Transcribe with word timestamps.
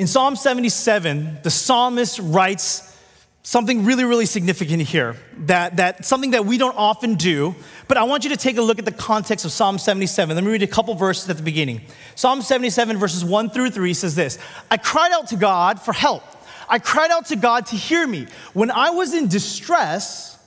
In 0.00 0.06
Psalm 0.06 0.34
77, 0.34 1.40
the 1.42 1.50
psalmist 1.50 2.20
writes 2.22 2.98
something 3.42 3.84
really, 3.84 4.04
really 4.04 4.24
significant 4.24 4.80
here 4.80 5.14
that, 5.40 5.76
that 5.76 6.06
something 6.06 6.30
that 6.30 6.46
we 6.46 6.56
don't 6.56 6.74
often 6.74 7.16
do, 7.16 7.54
but 7.86 7.98
I 7.98 8.04
want 8.04 8.24
you 8.24 8.30
to 8.30 8.38
take 8.38 8.56
a 8.56 8.62
look 8.62 8.78
at 8.78 8.86
the 8.86 8.92
context 8.92 9.44
of 9.44 9.52
Psalm 9.52 9.76
77. 9.76 10.34
Let 10.34 10.42
me 10.42 10.50
read 10.50 10.62
a 10.62 10.66
couple 10.66 10.94
verses 10.94 11.28
at 11.28 11.36
the 11.36 11.42
beginning. 11.42 11.82
Psalm 12.14 12.40
77, 12.40 12.96
verses 12.96 13.26
1 13.26 13.50
through 13.50 13.72
3 13.72 13.92
says 13.92 14.14
this 14.14 14.38
I 14.70 14.78
cried 14.78 15.12
out 15.12 15.28
to 15.28 15.36
God 15.36 15.78
for 15.78 15.92
help. 15.92 16.22
I 16.66 16.78
cried 16.78 17.10
out 17.10 17.26
to 17.26 17.36
God 17.36 17.66
to 17.66 17.76
hear 17.76 18.06
me. 18.06 18.26
When 18.54 18.70
I 18.70 18.88
was 18.88 19.12
in 19.12 19.28
distress, 19.28 20.39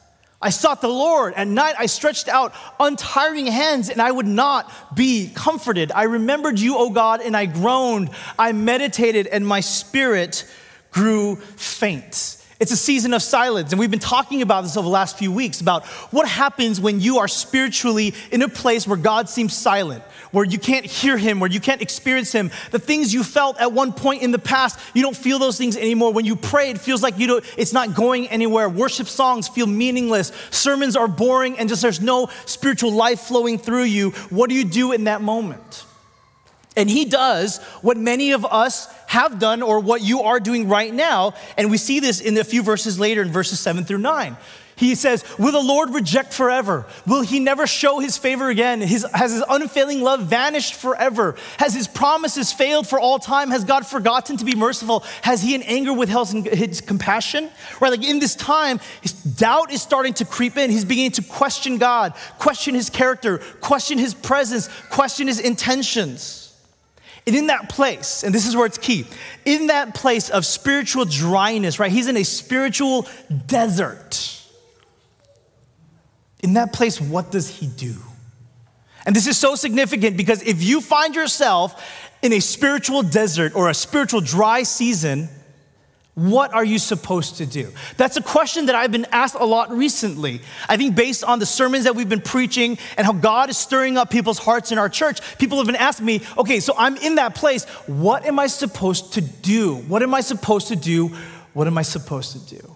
I 0.44 0.50
sought 0.50 0.82
the 0.82 0.90
Lord. 0.90 1.34
At 1.36 1.48
night, 1.48 1.76
I 1.80 1.86
stretched 1.86 2.28
out 2.28 2.54
untiring 2.80 3.48
hands, 3.48 3.90
and 3.90 4.02
I 4.02 4.12
would 4.12 4.28
not 4.28 4.96
be 4.96 5.32
comforted. 5.34 5.92
I 5.94 6.04
remembered 6.04 6.60
you, 6.60 6.78
O 6.78 6.90
God, 6.90 7.22
and 7.22 7.36
I 7.36 7.46
groaned. 7.46 8.10
I 8.38 8.52
meditated, 8.52 9.26
and 9.28 9.48
my 9.48 9.62
spirit 9.62 10.46
grew 10.92 11.38
faint. 11.38 12.38
It's 12.60 12.72
a 12.72 12.78
season 12.78 13.14
of 13.14 13.22
silence. 13.22 13.72
And 13.72 13.80
we've 13.80 13.92
been 13.92 14.00
talking 14.00 14.42
about 14.42 14.62
this 14.62 14.78
over 14.78 14.86
the 14.86 14.90
last 14.90 15.18
few 15.18 15.32
weeks 15.32 15.62
about 15.62 15.86
what 16.12 16.28
happens 16.28 16.80
when 16.80 17.00
you 17.00 17.20
are 17.20 17.28
spiritually 17.28 18.14
in 18.32 18.42
a 18.42 18.50
place 18.50 18.88
where 18.88 18.98
God 18.98 19.30
seems 19.30 19.54
silent, 19.54 20.04
where 20.34 20.44
you 20.44 20.58
can't 20.58 20.86
hear 20.86 21.16
Him, 21.16 21.40
where 21.40 21.50
you 21.50 21.62
can't 21.62 21.82
experience 21.82 22.34
Him. 22.34 22.52
The 22.72 22.80
things 22.80 23.14
you 23.14 23.24
felt 23.24 23.62
at 23.62 23.72
one 23.72 23.94
point 23.94 24.24
in 24.24 24.32
the 24.32 24.40
past, 24.40 24.78
you 24.94 25.02
don't 25.02 25.16
feel 25.16 25.40
those 25.40 25.58
things 25.58 25.78
anymore. 25.78 26.12
When 26.12 26.26
you 26.26 26.36
pray, 26.36 26.72
it 26.72 26.80
feels 26.80 27.02
like 27.02 27.18
you 27.20 27.28
don't, 27.28 27.46
it's 27.56 27.72
not 27.72 27.94
going 27.94 28.28
anywhere. 28.28 28.68
Worship 28.68 29.08
songs 29.08 29.48
feel 29.48 29.68
meaningless. 29.68 30.32
Sermons 30.50 30.96
are 30.96 31.08
boring 31.08 31.58
and 31.60 31.70
just 31.70 31.84
there's 31.84 32.02
no 32.02 32.30
spiritual 32.46 32.92
life 32.92 33.22
flowing 33.22 33.60
through 33.60 33.84
you. 33.84 34.10
What 34.30 34.50
do 34.50 34.56
you 34.56 34.66
do 34.66 34.92
in 34.92 35.06
that 35.06 35.22
moment? 35.22 35.86
And 36.76 36.90
he 36.90 37.06
does 37.06 37.60
what 37.84 37.98
many 37.98 38.32
of 38.32 38.44
us 38.44 38.88
have 39.06 39.38
done 39.38 39.62
or 39.62 39.80
what 39.80 40.02
you 40.02 40.22
are 40.22 40.40
doing 40.40 40.68
right 40.68 40.92
now. 40.92 41.36
And 41.56 41.70
we 41.70 41.78
see 41.78 42.00
this 42.00 42.20
in 42.20 42.36
a 42.38 42.44
few 42.44 42.64
verses 42.64 43.00
later 43.00 43.22
in 43.22 43.32
verses 43.32 43.60
seven 43.60 43.86
through 43.86 44.00
nine. 44.00 44.36
He 44.76 44.96
says, 44.96 45.24
Will 45.38 45.52
the 45.52 45.62
Lord 45.62 45.94
reject 45.94 46.34
forever? 46.34 46.86
Will 47.06 47.22
he 47.22 47.40
never 47.40 47.68
show 47.68 48.00
his 48.00 48.18
favor 48.18 48.50
again? 48.50 48.82
His, 48.82 49.06
has 49.14 49.32
his 49.32 49.44
unfailing 49.48 50.02
love 50.02 50.22
vanished 50.22 50.74
forever? 50.74 51.36
Has 51.60 51.74
his 51.76 51.88
promises 51.88 52.52
failed 52.52 52.88
for 52.88 53.00
all 53.00 53.20
time? 53.20 53.52
Has 53.52 53.64
God 53.64 53.86
forgotten 53.86 54.38
to 54.38 54.46
be 54.46 54.56
merciful? 54.56 55.02
Has 55.22 55.42
he 55.42 55.54
in 55.54 55.62
anger 55.64 55.94
withheld 55.94 56.32
his 56.32 56.82
compassion? 56.82 57.50
Right, 57.80 57.92
like 57.92 58.04
in 58.04 58.20
this 58.20 58.36
time, 58.36 58.80
his 59.02 59.14
doubt 59.14 59.72
is 59.72 59.82
starting 59.82 60.14
to 60.16 60.26
creep 60.26 60.58
in. 60.58 60.72
He's 60.72 60.86
beginning 60.86 61.12
to 61.12 61.24
question 61.24 61.78
God, 61.78 62.14
question 62.40 62.74
his 62.74 62.90
character, 62.90 63.40
question 63.62 63.98
his 63.98 64.14
presence, 64.14 64.70
question 64.90 65.28
his 65.28 65.40
intentions. 65.40 66.44
And 67.26 67.36
in 67.36 67.48
that 67.48 67.70
place, 67.70 68.24
and 68.24 68.36
this 68.36 68.48
is 68.48 68.56
where 68.56 68.66
it's 68.66 68.78
key, 68.78 69.06
in 69.46 69.68
that 69.68 69.96
place 69.96 70.30
of 70.30 70.46
spiritual 70.46 71.06
dryness, 71.06 71.80
right? 71.80 71.92
He's 71.92 72.08
in 72.08 72.18
a 72.18 72.24
spiritual 72.24 73.08
desert. 73.46 74.43
In 76.44 76.54
that 76.54 76.74
place, 76.74 77.02
what 77.02 77.32
does 77.32 77.50
he 77.50 77.68
do? 77.68 77.96
And 79.06 79.16
this 79.16 79.28
is 79.28 79.38
so 79.38 79.56
significant 79.56 80.18
because 80.18 80.44
if 80.44 80.62
you 80.62 80.82
find 80.82 81.16
yourself 81.16 81.84
in 82.22 82.34
a 82.34 82.40
spiritual 82.40 83.02
desert 83.02 83.56
or 83.56 83.70
a 83.70 83.74
spiritual 83.74 84.22
dry 84.22 84.64
season, 84.64 85.30
what 86.16 86.54
are 86.54 86.64
you 86.64 86.78
supposed 86.78 87.38
to 87.38 87.46
do? 87.46 87.72
That's 87.98 88.18
a 88.18 88.22
question 88.22 88.68
that 88.68 88.76
I've 88.76 88.92
been 88.92 89.08
asked 89.12 89.36
a 89.36 89.46
lot 89.46 89.72
recently. 89.72 90.42
I 90.70 90.78
think 90.78 90.96
based 90.96 91.24
on 91.24 91.40
the 91.40 91.46
sermons 91.46 91.86
that 91.86 91.96
we've 91.96 92.08
been 92.08 92.22
preaching 92.22 92.78
and 92.98 93.06
how 93.06 93.14
God 93.14 93.50
is 93.50 93.58
stirring 93.58 93.98
up 93.98 94.12
people's 94.12 94.38
hearts 94.38 94.72
in 94.72 94.78
our 94.78 94.90
church, 94.90 95.22
people 95.40 95.58
have 95.58 95.66
been 95.66 95.76
asking 95.76 96.06
me, 96.06 96.22
okay, 96.38 96.60
so 96.60 96.76
I'm 96.78 96.98
in 96.98 97.16
that 97.16 97.36
place. 97.36 97.66
What 97.88 98.26
am 98.26 98.38
I 98.38 98.48
supposed 98.48 99.14
to 99.14 99.22
do? 99.22 99.76
What 99.76 100.04
am 100.04 100.14
I 100.14 100.22
supposed 100.22 100.68
to 100.68 100.76
do? 100.76 101.08
What 101.54 101.68
am 101.68 101.78
I 101.78 101.82
supposed 101.82 102.34
to 102.34 102.58
do? 102.58 102.76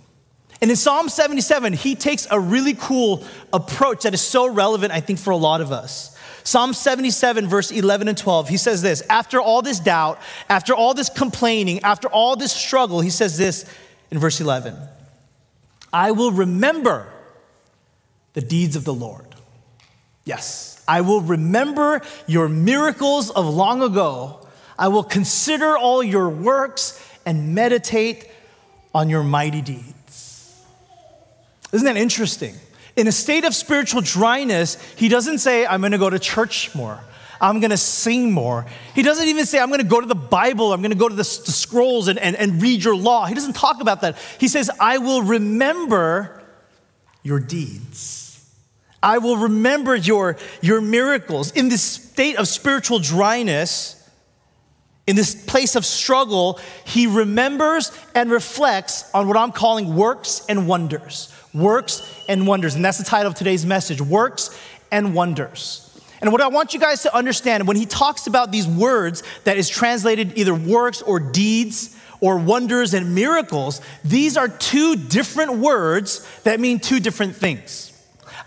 And 0.62 0.72
in 0.72 0.78
Psalm 0.78 1.10
77, 1.10 1.74
he 1.74 1.96
takes 1.96 2.28
a 2.32 2.40
really 2.40 2.74
cool 2.74 3.24
approach 3.54 4.04
that 4.04 4.14
is 4.14 4.22
so 4.22 4.52
relevant, 4.52 4.92
I 4.92 5.02
think, 5.02 5.20
for 5.20 5.32
a 5.32 5.38
lot 5.38 5.62
of 5.62 5.72
us. 5.72 6.18
Psalm 6.44 6.74
77, 6.74 7.48
verse 7.48 7.72
11 7.72 8.08
and 8.08 8.18
12, 8.18 8.48
he 8.48 8.58
says 8.58 8.82
this 8.82 9.04
After 9.10 9.42
all 9.42 9.62
this 9.62 9.80
doubt, 9.80 10.20
after 10.50 10.74
all 10.74 10.94
this 10.94 11.10
complaining, 11.10 11.82
after 11.82 12.08
all 12.08 12.36
this 12.36 12.54
struggle, 12.54 13.02
he 13.02 13.10
says 13.10 13.38
this 13.38 13.66
in 14.12 14.18
verse 14.18 14.40
11 14.40 14.78
I 15.92 16.12
will 16.12 16.32
remember 16.32 17.12
the 18.34 18.42
deeds 18.42 18.76
of 18.76 18.86
the 18.86 18.94
Lord. 18.94 19.26
Yes, 20.24 20.82
I 20.88 21.02
will 21.02 21.22
remember 21.22 22.02
your 22.28 22.48
miracles 22.48 23.30
of 23.30 23.46
long 23.46 23.82
ago. 23.82 24.48
I 24.80 24.88
will 24.88 25.04
consider 25.04 25.78
all 25.78 26.02
your 26.02 26.30
works 26.30 27.04
and 27.26 27.56
meditate 27.56 28.30
on 28.94 29.10
your 29.10 29.24
mighty 29.24 29.62
deeds. 29.62 29.97
Isn't 31.72 31.86
that 31.86 31.98
interesting? 31.98 32.56
in 32.98 33.08
a 33.08 33.12
state 33.12 33.46
of 33.46 33.54
spiritual 33.54 34.02
dryness, 34.02 34.76
he 34.96 35.08
doesn't 35.08 35.38
say, 35.38 35.66
I'm 35.66 35.82
gonna 35.82 36.00
go 36.00 36.10
to 36.10 36.20
church 36.20 36.74
more. 36.76 37.00
I'm 37.40 37.60
gonna 37.60 37.78
sing 37.78 38.32
more. 38.32 38.66
He 38.96 39.04
doesn't 39.04 39.28
even 39.28 39.46
say, 39.46 39.60
I'm 39.60 39.70
gonna 39.70 39.84
go 39.84 40.02
to 40.02 40.08
the 40.08 40.16
Bible, 40.16 40.74
I'm 40.74 40.82
gonna 40.82 40.96
go 40.96 41.08
to 41.08 41.16
the, 41.16 41.22
the 41.22 41.52
scrolls 41.52 42.08
and, 42.08 42.18
and, 42.18 42.36
and 42.36 42.60
read 42.60 42.84
your 42.84 42.96
law. 42.96 43.28
He 43.28 43.36
doesn't 43.36 43.56
talk 43.56 43.82
about 43.82 44.02
that. 44.02 44.18
He 44.40 44.48
says, 44.48 44.72
I 44.80 44.98
will 44.98 45.22
remember 45.22 46.44
your 47.22 47.40
deeds. 47.40 48.24
I 49.04 49.20
will 49.20 49.38
remember 49.38 49.96
your, 49.96 50.38
your 50.62 50.82
miracles. 50.82 51.52
In 51.52 51.70
this 51.70 51.84
state 51.84 52.38
of 52.38 52.48
spiritual 52.48 52.98
dryness, 52.98 53.94
in 55.06 55.16
this 55.16 55.36
place 55.46 55.76
of 55.76 55.86
struggle, 55.86 56.60
he 56.84 57.06
remembers 57.06 57.92
and 58.16 58.32
reflects 58.32 59.08
on 59.14 59.28
what 59.28 59.38
I'm 59.38 59.52
calling 59.52 59.96
works 59.96 60.44
and 60.50 60.68
wonders 60.68 61.32
works 61.60 62.02
and 62.28 62.48
wonders. 62.48 62.76
And 62.76 62.84
that's 62.84 62.98
the 62.98 63.04
title 63.04 63.28
of 63.28 63.36
today's 63.36 63.66
message 63.66 64.02
works 64.02 64.58
and 64.92 65.14
wonders. 65.14 65.84
And 66.22 66.32
what 66.32 66.42
I 66.42 66.48
want 66.48 66.74
you 66.74 66.80
guys 66.80 67.04
to 67.04 67.16
understand 67.16 67.68
when 67.68 67.78
he 67.78 67.86
talks 67.86 68.28
about 68.28 68.52
these 68.52 68.68
words 68.68 69.24
that 69.44 69.58
is 69.58 69.70
translated 69.70 70.38
either 70.38 70.54
works 70.54 71.02
or 71.02 71.20
deeds 71.20 71.96
or 72.20 72.38
wonders 72.38 72.94
and 72.94 73.14
miracles, 73.14 73.82
these 74.04 74.38
are 74.38 74.48
two 74.48 74.96
different 74.96 75.60
words 75.60 76.28
that 76.44 76.60
mean 76.60 76.80
two 76.80 77.00
different 77.00 77.36
things. 77.36 77.94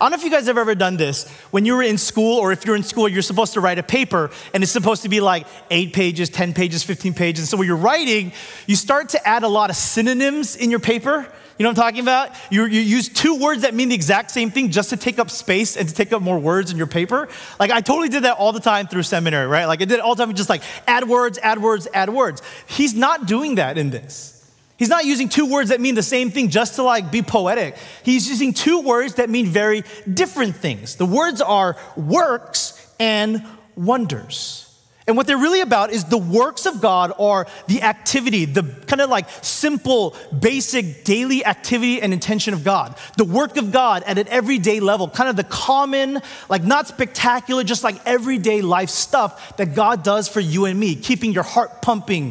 I 0.00 0.04
don't 0.04 0.12
know 0.12 0.16
if 0.16 0.24
you 0.24 0.30
guys 0.30 0.46
have 0.46 0.56
ever 0.56 0.74
done 0.74 0.96
this. 0.96 1.28
When 1.50 1.66
you 1.66 1.76
were 1.76 1.82
in 1.82 1.98
school, 1.98 2.38
or 2.38 2.52
if 2.52 2.64
you're 2.64 2.74
in 2.74 2.82
school, 2.82 3.06
you're 3.06 3.20
supposed 3.20 3.52
to 3.52 3.60
write 3.60 3.78
a 3.78 3.82
paper, 3.82 4.30
and 4.54 4.62
it's 4.62 4.72
supposed 4.72 5.02
to 5.02 5.10
be 5.10 5.20
like 5.20 5.46
eight 5.70 5.92
pages, 5.92 6.30
10 6.30 6.54
pages, 6.54 6.82
15 6.82 7.12
pages. 7.12 7.40
And 7.40 7.48
so 7.48 7.58
when 7.58 7.66
you're 7.66 7.76
writing, 7.76 8.32
you 8.66 8.76
start 8.76 9.10
to 9.10 9.28
add 9.28 9.42
a 9.42 9.48
lot 9.48 9.68
of 9.68 9.76
synonyms 9.76 10.56
in 10.56 10.70
your 10.70 10.80
paper. 10.80 11.30
You 11.60 11.64
know 11.64 11.72
what 11.72 11.78
I'm 11.80 11.84
talking 11.92 12.00
about? 12.00 12.34
You, 12.48 12.64
you 12.64 12.80
use 12.80 13.10
two 13.10 13.38
words 13.38 13.62
that 13.62 13.74
mean 13.74 13.90
the 13.90 13.94
exact 13.94 14.30
same 14.30 14.50
thing 14.50 14.70
just 14.70 14.88
to 14.88 14.96
take 14.96 15.18
up 15.18 15.28
space 15.28 15.76
and 15.76 15.86
to 15.86 15.94
take 15.94 16.10
up 16.10 16.22
more 16.22 16.38
words 16.38 16.70
in 16.70 16.78
your 16.78 16.86
paper. 16.86 17.28
Like 17.58 17.70
I 17.70 17.82
totally 17.82 18.08
did 18.08 18.22
that 18.22 18.38
all 18.38 18.52
the 18.52 18.60
time 18.60 18.86
through 18.86 19.02
seminary, 19.02 19.46
right? 19.46 19.66
Like 19.66 19.82
I 19.82 19.84
did 19.84 19.98
it 19.98 20.00
all 20.00 20.14
the 20.14 20.24
time, 20.24 20.34
just 20.34 20.48
like 20.48 20.62
add 20.88 21.06
words, 21.06 21.36
add 21.36 21.60
words, 21.60 21.86
add 21.92 22.08
words. 22.08 22.40
He's 22.66 22.94
not 22.94 23.26
doing 23.26 23.56
that 23.56 23.76
in 23.76 23.90
this. 23.90 24.50
He's 24.78 24.88
not 24.88 25.04
using 25.04 25.28
two 25.28 25.44
words 25.44 25.68
that 25.68 25.82
mean 25.82 25.94
the 25.94 26.02
same 26.02 26.30
thing 26.30 26.48
just 26.48 26.76
to 26.76 26.82
like 26.82 27.12
be 27.12 27.20
poetic. 27.20 27.76
He's 28.04 28.26
using 28.26 28.54
two 28.54 28.80
words 28.80 29.16
that 29.16 29.28
mean 29.28 29.44
very 29.44 29.84
different 30.10 30.56
things. 30.56 30.96
The 30.96 31.04
words 31.04 31.42
are 31.42 31.76
works 31.94 32.90
and 32.98 33.44
wonders. 33.76 34.69
And 35.10 35.16
what 35.16 35.26
they're 35.26 35.36
really 35.36 35.60
about 35.60 35.90
is 35.90 36.04
the 36.04 36.16
works 36.16 36.66
of 36.66 36.80
God 36.80 37.12
are 37.18 37.48
the 37.66 37.82
activity, 37.82 38.44
the 38.44 38.62
kind 38.62 39.00
of 39.00 39.10
like 39.10 39.28
simple, 39.42 40.14
basic 40.38 41.02
daily 41.02 41.44
activity 41.44 42.00
and 42.00 42.12
intention 42.12 42.54
of 42.54 42.62
God. 42.62 42.96
The 43.16 43.24
work 43.24 43.56
of 43.56 43.72
God 43.72 44.04
at 44.04 44.18
an 44.18 44.28
everyday 44.28 44.78
level, 44.78 45.08
kind 45.08 45.28
of 45.28 45.34
the 45.34 45.42
common, 45.42 46.20
like 46.48 46.62
not 46.62 46.86
spectacular, 46.86 47.64
just 47.64 47.82
like 47.82 47.96
everyday 48.06 48.62
life 48.62 48.88
stuff 48.88 49.56
that 49.56 49.74
God 49.74 50.04
does 50.04 50.28
for 50.28 50.38
you 50.38 50.66
and 50.66 50.78
me, 50.78 50.94
keeping 50.94 51.32
your 51.32 51.42
heart 51.42 51.82
pumping, 51.82 52.26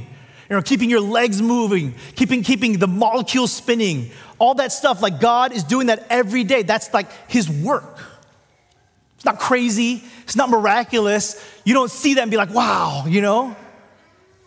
you 0.49 0.55
know, 0.55 0.61
keeping 0.61 0.89
your 0.89 1.01
legs 1.01 1.41
moving, 1.41 1.95
keeping, 2.15 2.43
keeping 2.43 2.79
the 2.79 2.87
molecules 2.87 3.51
spinning, 3.51 4.09
all 4.37 4.53
that 4.53 4.71
stuff. 4.71 5.01
Like 5.01 5.19
God 5.19 5.51
is 5.51 5.65
doing 5.65 5.87
that 5.87 6.07
every 6.09 6.45
day. 6.45 6.63
That's 6.63 6.93
like 6.93 7.07
His 7.29 7.49
work. 7.49 7.99
It's 9.19 9.25
not 9.25 9.37
crazy, 9.37 10.01
it's 10.23 10.37
not 10.37 10.49
miraculous. 10.49 11.45
You 11.65 11.73
don't 11.73 11.91
see 11.91 12.13
that 12.13 12.21
and 12.21 12.31
be 12.31 12.37
like, 12.37 12.53
wow, 12.53 13.03
you 13.05 13.19
know? 13.19 13.53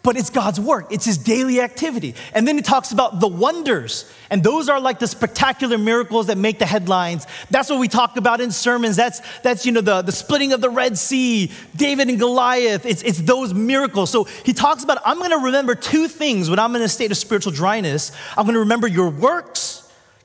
But 0.02 0.16
it's 0.16 0.30
God's 0.30 0.58
work, 0.58 0.86
it's 0.90 1.04
His 1.04 1.18
daily 1.18 1.60
activity. 1.60 2.14
And 2.32 2.48
then 2.48 2.56
He 2.56 2.62
talks 2.62 2.90
about 2.90 3.20
the 3.20 3.28
wonders. 3.28 4.10
And 4.30 4.42
those 4.42 4.70
are 4.70 4.80
like 4.80 4.98
the 4.98 5.06
spectacular 5.06 5.76
miracles 5.76 6.28
that 6.28 6.38
make 6.38 6.58
the 6.58 6.64
headlines. 6.64 7.26
That's 7.50 7.68
what 7.68 7.80
we 7.80 7.86
talk 7.86 8.16
about 8.16 8.40
in 8.40 8.50
sermons. 8.50 8.96
That's, 8.96 9.20
that's 9.40 9.66
you 9.66 9.72
know, 9.72 9.82
the, 9.82 10.00
the 10.00 10.10
splitting 10.10 10.54
of 10.54 10.62
the 10.62 10.70
Red 10.70 10.96
Sea, 10.96 11.52
David 11.76 12.08
and 12.08 12.18
Goliath. 12.18 12.86
It's, 12.86 13.02
it's 13.02 13.20
those 13.20 13.52
miracles. 13.52 14.08
So 14.08 14.24
He 14.24 14.54
talks 14.54 14.84
about, 14.84 15.02
I'm 15.04 15.18
gonna 15.18 15.36
remember 15.36 15.74
two 15.74 16.08
things 16.08 16.48
when 16.48 16.58
I'm 16.58 16.74
in 16.76 16.80
a 16.80 16.88
state 16.88 17.10
of 17.10 17.18
spiritual 17.18 17.52
dryness. 17.52 18.10
I'm 18.38 18.46
gonna 18.46 18.60
remember 18.60 18.88
your 18.88 19.10
works 19.10 19.81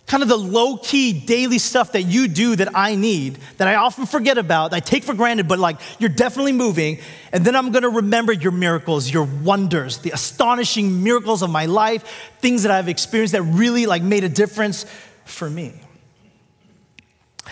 kind 0.07 0.23
of 0.23 0.29
the 0.29 0.37
low 0.37 0.77
key 0.77 1.11
daily 1.11 1.59
stuff 1.59 1.91
that 1.91 2.03
you 2.03 2.29
do 2.29 2.55
that 2.55 2.69
I 2.73 2.95
need, 2.95 3.39
that 3.57 3.67
I 3.67 3.75
often 3.75 4.05
forget 4.05 4.37
about, 4.37 4.73
I 4.73 4.79
take 4.79 5.03
for 5.03 5.13
granted, 5.13 5.49
but 5.49 5.59
like 5.59 5.79
you're 5.99 6.09
definitely 6.09 6.53
moving. 6.53 6.99
And 7.33 7.45
then 7.45 7.55
I'm 7.55 7.71
gonna 7.71 7.89
remember 7.89 8.31
your 8.31 8.53
miracles, 8.53 9.11
your 9.11 9.25
wonders, 9.25 9.99
the 9.99 10.11
astonishing 10.11 11.03
miracles 11.03 11.43
of 11.43 11.49
my 11.49 11.65
life, 11.65 12.31
things 12.39 12.63
that 12.63 12.71
I've 12.71 12.87
experienced 12.87 13.33
that 13.33 13.43
really 13.43 13.85
like 13.85 14.01
made 14.01 14.23
a 14.23 14.29
difference 14.29 14.85
for 15.25 15.49
me. 15.49 15.73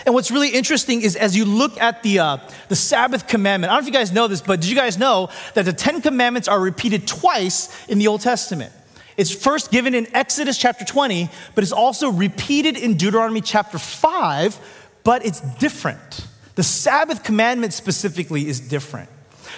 And 0.04 0.14
what's 0.14 0.30
really 0.30 0.50
interesting 0.50 1.02
is 1.02 1.14
as 1.14 1.36
you 1.36 1.44
look 1.44 1.78
at 1.80 2.02
the, 2.02 2.18
uh, 2.18 2.38
the 2.68 2.76
Sabbath 2.76 3.26
commandment, 3.26 3.70
I 3.70 3.76
don't 3.76 3.84
know 3.84 3.88
if 3.88 3.94
you 3.94 3.98
guys 3.98 4.12
know 4.12 4.28
this, 4.28 4.40
but 4.40 4.60
did 4.60 4.70
you 4.70 4.76
guys 4.76 4.98
know 4.98 5.30
that 5.54 5.64
the 5.64 5.72
Ten 5.72 6.00
Commandments 6.00 6.48
are 6.48 6.60
repeated 6.60 7.06
twice 7.06 7.86
in 7.86 7.98
the 7.98 8.06
Old 8.06 8.20
Testament? 8.20 8.72
It's 9.16 9.34
first 9.34 9.70
given 9.70 9.94
in 9.94 10.14
Exodus 10.14 10.58
chapter 10.58 10.84
20, 10.84 11.28
but 11.54 11.64
it's 11.64 11.72
also 11.72 12.10
repeated 12.10 12.76
in 12.76 12.96
Deuteronomy 12.96 13.40
chapter 13.40 13.78
5, 13.78 14.58
but 15.04 15.24
it's 15.24 15.40
different. 15.40 16.26
The 16.54 16.62
Sabbath 16.62 17.22
commandment 17.22 17.72
specifically 17.72 18.46
is 18.48 18.60
different. 18.60 19.08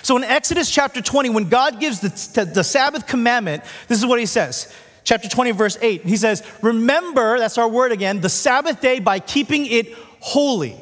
So 0.03 0.17
in 0.17 0.25
Exodus 0.25 0.71
chapter 0.71 1.01
20, 1.01 1.31
when 1.31 1.49
God 1.49 1.81
gives 1.81 2.01
the, 2.01 2.45
the 2.45 2.63
Sabbath 2.63 3.07
commandment, 3.07 3.65
this 3.89 3.99
is 3.99 4.07
what 4.07 4.21
he 4.21 4.27
says. 4.27 4.73
Chapter 5.05 5.29
20, 5.29 5.53
verse 5.53 5.79
8, 5.81 6.03
he 6.03 6.17
says, 6.17 6.43
Remember, 6.63 7.39
that's 7.39 7.59
our 7.59 7.69
word 7.69 7.93
again, 7.93 8.21
the 8.21 8.29
Sabbath 8.29 8.81
day 8.81 9.01
by 9.01 9.19
keeping 9.21 9.67
it 9.67 9.93
holy. 10.21 10.77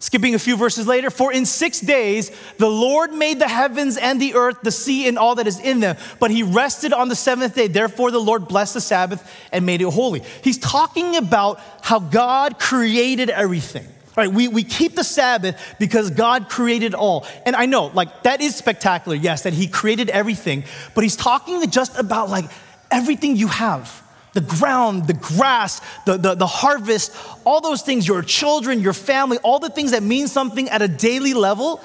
Skipping 0.00 0.36
a 0.36 0.38
few 0.38 0.56
verses 0.56 0.86
later, 0.86 1.10
for 1.10 1.32
in 1.32 1.44
six 1.44 1.80
days 1.80 2.30
the 2.56 2.70
Lord 2.70 3.12
made 3.12 3.40
the 3.40 3.48
heavens 3.48 3.96
and 3.96 4.20
the 4.20 4.34
earth, 4.34 4.58
the 4.62 4.70
sea, 4.70 5.08
and 5.08 5.18
all 5.18 5.34
that 5.34 5.48
is 5.48 5.58
in 5.58 5.80
them. 5.80 5.96
But 6.20 6.30
he 6.30 6.44
rested 6.44 6.92
on 6.92 7.08
the 7.08 7.16
seventh 7.16 7.56
day. 7.56 7.66
Therefore, 7.66 8.12
the 8.12 8.20
Lord 8.20 8.46
blessed 8.46 8.74
the 8.74 8.80
Sabbath 8.80 9.28
and 9.50 9.66
made 9.66 9.82
it 9.82 9.90
holy. 9.90 10.22
He's 10.44 10.58
talking 10.58 11.16
about 11.16 11.60
how 11.82 11.98
God 11.98 12.60
created 12.60 13.28
everything. 13.28 13.86
Right, 14.16 14.32
we, 14.32 14.48
we 14.48 14.64
keep 14.64 14.96
the 14.96 15.04
Sabbath 15.04 15.76
because 15.78 16.10
God 16.10 16.48
created 16.48 16.92
all. 16.92 17.24
And 17.46 17.54
I 17.54 17.66
know, 17.66 17.86
like, 17.86 18.24
that 18.24 18.40
is 18.40 18.56
spectacular, 18.56 19.16
yes, 19.16 19.42
that 19.44 19.52
He 19.52 19.68
created 19.68 20.10
everything, 20.10 20.64
but 20.96 21.04
He's 21.04 21.14
talking 21.14 21.70
just 21.70 21.96
about, 21.96 22.28
like, 22.28 22.46
everything 22.90 23.36
you 23.36 23.46
have 23.46 24.02
the 24.38 24.56
ground, 24.56 25.08
the 25.08 25.14
grass, 25.14 25.80
the, 26.06 26.16
the, 26.16 26.34
the, 26.36 26.46
harvest, 26.46 27.12
all 27.44 27.60
those 27.60 27.82
things, 27.82 28.06
your 28.06 28.22
children, 28.22 28.80
your 28.80 28.92
family, 28.92 29.36
all 29.38 29.58
the 29.58 29.68
things 29.68 29.90
that 29.90 30.02
mean 30.02 30.28
something 30.28 30.68
at 30.68 30.80
a 30.80 30.86
daily 30.86 31.34
level, 31.34 31.82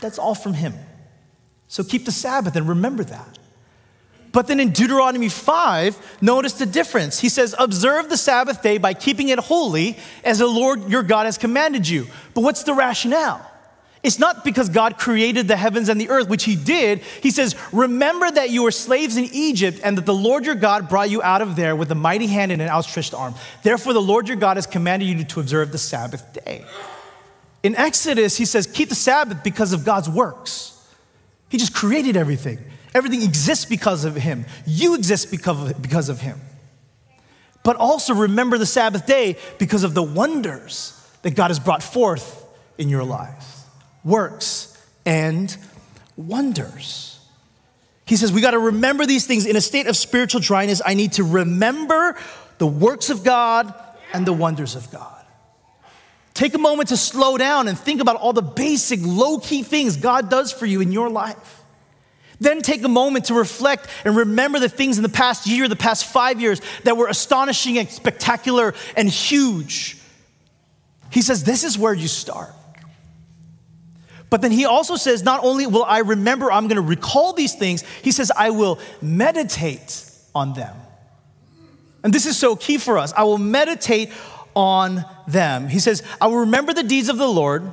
that's 0.00 0.16
all 0.16 0.36
from 0.36 0.54
Him. 0.54 0.74
So 1.66 1.82
keep 1.82 2.04
the 2.04 2.12
Sabbath 2.12 2.54
and 2.54 2.68
remember 2.68 3.02
that. 3.02 3.38
But 4.30 4.46
then 4.46 4.60
in 4.60 4.70
Deuteronomy 4.70 5.28
5, 5.28 6.18
notice 6.20 6.52
the 6.52 6.66
difference. 6.66 7.18
He 7.18 7.28
says, 7.28 7.54
Observe 7.58 8.08
the 8.08 8.16
Sabbath 8.16 8.62
day 8.62 8.78
by 8.78 8.94
keeping 8.94 9.30
it 9.30 9.40
holy 9.40 9.98
as 10.22 10.38
the 10.38 10.46
Lord 10.46 10.88
your 10.88 11.02
God 11.02 11.26
has 11.26 11.36
commanded 11.36 11.88
you. 11.88 12.06
But 12.34 12.42
what's 12.42 12.62
the 12.62 12.74
rationale? 12.74 13.50
It's 14.06 14.20
not 14.20 14.44
because 14.44 14.68
God 14.68 14.98
created 14.98 15.48
the 15.48 15.56
heavens 15.56 15.88
and 15.88 16.00
the 16.00 16.10
earth, 16.10 16.28
which 16.28 16.44
He 16.44 16.54
did. 16.54 17.00
He 17.00 17.32
says, 17.32 17.56
Remember 17.72 18.30
that 18.30 18.50
you 18.50 18.62
were 18.62 18.70
slaves 18.70 19.16
in 19.16 19.24
Egypt 19.32 19.80
and 19.82 19.98
that 19.98 20.06
the 20.06 20.14
Lord 20.14 20.46
your 20.46 20.54
God 20.54 20.88
brought 20.88 21.10
you 21.10 21.20
out 21.24 21.42
of 21.42 21.56
there 21.56 21.74
with 21.74 21.90
a 21.90 21.96
mighty 21.96 22.28
hand 22.28 22.52
and 22.52 22.62
an 22.62 22.68
outstretched 22.68 23.14
arm. 23.14 23.34
Therefore, 23.64 23.94
the 23.94 24.00
Lord 24.00 24.28
your 24.28 24.36
God 24.36 24.58
has 24.58 24.64
commanded 24.64 25.06
you 25.06 25.24
to 25.24 25.40
observe 25.40 25.72
the 25.72 25.78
Sabbath 25.78 26.32
day. 26.44 26.64
In 27.64 27.74
Exodus, 27.74 28.36
He 28.36 28.44
says, 28.44 28.68
Keep 28.68 28.90
the 28.90 28.94
Sabbath 28.94 29.42
because 29.42 29.72
of 29.72 29.84
God's 29.84 30.08
works. 30.08 30.80
He 31.48 31.58
just 31.58 31.74
created 31.74 32.16
everything. 32.16 32.60
Everything 32.94 33.22
exists 33.22 33.64
because 33.64 34.04
of 34.04 34.14
Him. 34.14 34.46
You 34.66 34.94
exist 34.94 35.32
because 35.32 36.08
of, 36.08 36.20
Him. 36.20 36.40
But 37.64 37.74
also 37.74 38.14
remember 38.14 38.56
the 38.56 38.66
Sabbath 38.66 39.04
day 39.04 39.36
because 39.58 39.82
of 39.82 39.94
the 39.94 40.02
wonders 40.04 40.92
that 41.22 41.34
God 41.34 41.48
has 41.48 41.58
brought 41.58 41.82
forth 41.82 42.46
in 42.78 42.88
your 42.88 43.02
lives 43.02 43.55
works 44.06 44.72
and 45.04 45.54
wonders. 46.16 47.18
He 48.06 48.16
says, 48.16 48.32
We 48.32 48.40
got 48.40 48.52
to 48.52 48.58
remember 48.58 49.04
these 49.04 49.26
things. 49.26 49.44
In 49.44 49.56
a 49.56 49.60
state 49.60 49.88
of 49.88 49.96
spiritual 49.96 50.40
dryness, 50.40 50.80
I 50.84 50.94
need 50.94 51.12
to 51.14 51.24
remember 51.24 52.16
the 52.58 52.66
works 52.66 53.10
of 53.10 53.24
God 53.24 53.74
and 54.12 54.24
the 54.24 54.32
wonders 54.32 54.76
of 54.76 54.90
God. 54.90 55.12
Take 56.32 56.54
a 56.54 56.58
moment 56.58 56.90
to 56.90 56.96
slow 56.96 57.36
down 57.36 57.66
and 57.66 57.78
think 57.78 58.00
about 58.00 58.16
all 58.16 58.32
the 58.32 58.42
basic, 58.42 59.00
low 59.02 59.38
key 59.38 59.62
things 59.62 59.96
God 59.96 60.30
does 60.30 60.52
for 60.52 60.66
you 60.66 60.80
in 60.80 60.92
your 60.92 61.10
life. 61.10 61.62
Then 62.38 62.60
take 62.60 62.84
a 62.84 62.88
moment 62.88 63.26
to 63.26 63.34
reflect 63.34 63.88
and 64.04 64.14
remember 64.14 64.58
the 64.58 64.68
things 64.68 64.98
in 64.98 65.02
the 65.02 65.08
past 65.08 65.46
year, 65.46 65.66
the 65.66 65.76
past 65.76 66.04
five 66.04 66.40
years 66.40 66.60
that 66.84 66.96
were 66.96 67.08
astonishing 67.08 67.78
and 67.78 67.88
spectacular 67.88 68.74
and 68.96 69.08
huge. 69.08 69.96
He 71.10 71.22
says, 71.22 71.42
This 71.42 71.64
is 71.64 71.78
where 71.78 71.94
you 71.94 72.08
start. 72.08 72.55
But 74.28 74.42
then 74.42 74.50
he 74.50 74.64
also 74.64 74.96
says, 74.96 75.22
not 75.22 75.44
only 75.44 75.66
will 75.66 75.84
I 75.84 75.98
remember, 75.98 76.50
I'm 76.50 76.68
going 76.68 76.76
to 76.76 76.82
recall 76.82 77.32
these 77.32 77.54
things, 77.54 77.82
he 78.02 78.10
says, 78.10 78.32
I 78.36 78.50
will 78.50 78.78
meditate 79.00 80.10
on 80.34 80.52
them. 80.54 80.74
And 82.02 82.12
this 82.12 82.26
is 82.26 82.36
so 82.36 82.56
key 82.56 82.78
for 82.78 82.98
us. 82.98 83.12
I 83.12 83.24
will 83.24 83.38
meditate 83.38 84.10
on 84.54 85.04
them. 85.26 85.68
He 85.68 85.78
says, 85.78 86.02
I 86.20 86.26
will 86.26 86.38
remember 86.38 86.72
the 86.72 86.82
deeds 86.82 87.08
of 87.08 87.18
the 87.18 87.28
Lord. 87.28 87.70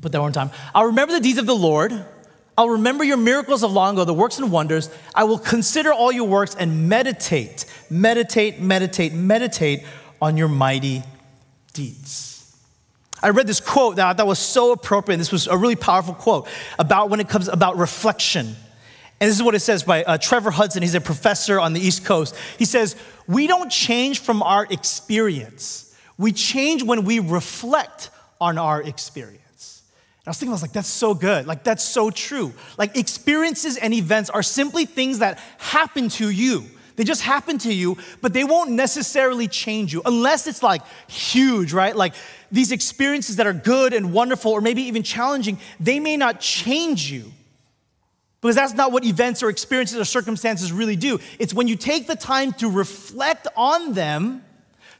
Put 0.00 0.12
that 0.12 0.20
one 0.20 0.32
time. 0.32 0.50
I'll 0.74 0.86
remember 0.86 1.12
the 1.14 1.20
deeds 1.20 1.38
of 1.38 1.46
the 1.46 1.54
Lord. 1.54 1.92
I'll 2.56 2.70
remember 2.70 3.04
your 3.04 3.16
miracles 3.16 3.62
of 3.62 3.72
long 3.72 3.94
ago, 3.94 4.04
the 4.04 4.14
works 4.14 4.38
and 4.38 4.52
wonders. 4.52 4.90
I 5.14 5.24
will 5.24 5.38
consider 5.38 5.92
all 5.92 6.12
your 6.12 6.28
works 6.28 6.54
and 6.54 6.88
meditate, 6.88 7.64
meditate, 7.88 8.60
meditate, 8.60 9.12
meditate 9.12 9.84
on 10.20 10.36
your 10.36 10.48
mighty 10.48 11.02
deeds. 11.72 12.39
I 13.22 13.30
read 13.30 13.46
this 13.46 13.60
quote 13.60 13.96
that 13.96 14.06
I 14.06 14.12
thought 14.14 14.26
was 14.26 14.38
so 14.38 14.72
appropriate. 14.72 15.18
This 15.18 15.32
was 15.32 15.46
a 15.46 15.56
really 15.56 15.76
powerful 15.76 16.14
quote 16.14 16.48
about 16.78 17.10
when 17.10 17.20
it 17.20 17.28
comes 17.28 17.48
about 17.48 17.76
reflection. 17.76 18.56
And 19.20 19.28
this 19.28 19.36
is 19.36 19.42
what 19.42 19.54
it 19.54 19.60
says 19.60 19.82
by 19.82 20.02
uh, 20.04 20.16
Trevor 20.16 20.50
Hudson. 20.50 20.82
He's 20.82 20.94
a 20.94 21.00
professor 21.00 21.60
on 21.60 21.74
the 21.74 21.80
East 21.80 22.04
Coast. 22.04 22.34
He 22.58 22.64
says, 22.64 22.96
We 23.26 23.46
don't 23.46 23.70
change 23.70 24.20
from 24.20 24.42
our 24.42 24.66
experience, 24.70 25.94
we 26.16 26.32
change 26.32 26.82
when 26.82 27.04
we 27.04 27.18
reflect 27.18 28.10
on 28.40 28.56
our 28.56 28.82
experience. 28.82 29.82
And 30.20 30.28
I 30.28 30.30
was 30.30 30.38
thinking, 30.38 30.52
I 30.52 30.54
was 30.54 30.62
like, 30.62 30.72
that's 30.72 30.88
so 30.88 31.14
good. 31.14 31.46
Like, 31.46 31.64
that's 31.64 31.84
so 31.84 32.10
true. 32.10 32.52
Like, 32.76 32.96
experiences 32.96 33.78
and 33.78 33.94
events 33.94 34.28
are 34.28 34.42
simply 34.42 34.84
things 34.84 35.20
that 35.20 35.38
happen 35.58 36.10
to 36.10 36.28
you. 36.28 36.64
They 37.00 37.04
just 37.04 37.22
happen 37.22 37.56
to 37.60 37.72
you, 37.72 37.96
but 38.20 38.34
they 38.34 38.44
won't 38.44 38.72
necessarily 38.72 39.48
change 39.48 39.90
you 39.90 40.02
unless 40.04 40.46
it's 40.46 40.62
like 40.62 40.82
huge, 41.08 41.72
right? 41.72 41.96
Like 41.96 42.12
these 42.52 42.72
experiences 42.72 43.36
that 43.36 43.46
are 43.46 43.54
good 43.54 43.94
and 43.94 44.12
wonderful 44.12 44.52
or 44.52 44.60
maybe 44.60 44.82
even 44.82 45.02
challenging, 45.02 45.58
they 45.80 45.98
may 45.98 46.18
not 46.18 46.40
change 46.40 47.10
you. 47.10 47.32
Because 48.42 48.54
that's 48.54 48.74
not 48.74 48.92
what 48.92 49.06
events 49.06 49.42
or 49.42 49.48
experiences 49.48 49.98
or 49.98 50.04
circumstances 50.04 50.74
really 50.74 50.94
do. 50.94 51.18
It's 51.38 51.54
when 51.54 51.68
you 51.68 51.76
take 51.76 52.06
the 52.06 52.16
time 52.16 52.52
to 52.52 52.68
reflect 52.68 53.48
on 53.56 53.94
them, 53.94 54.44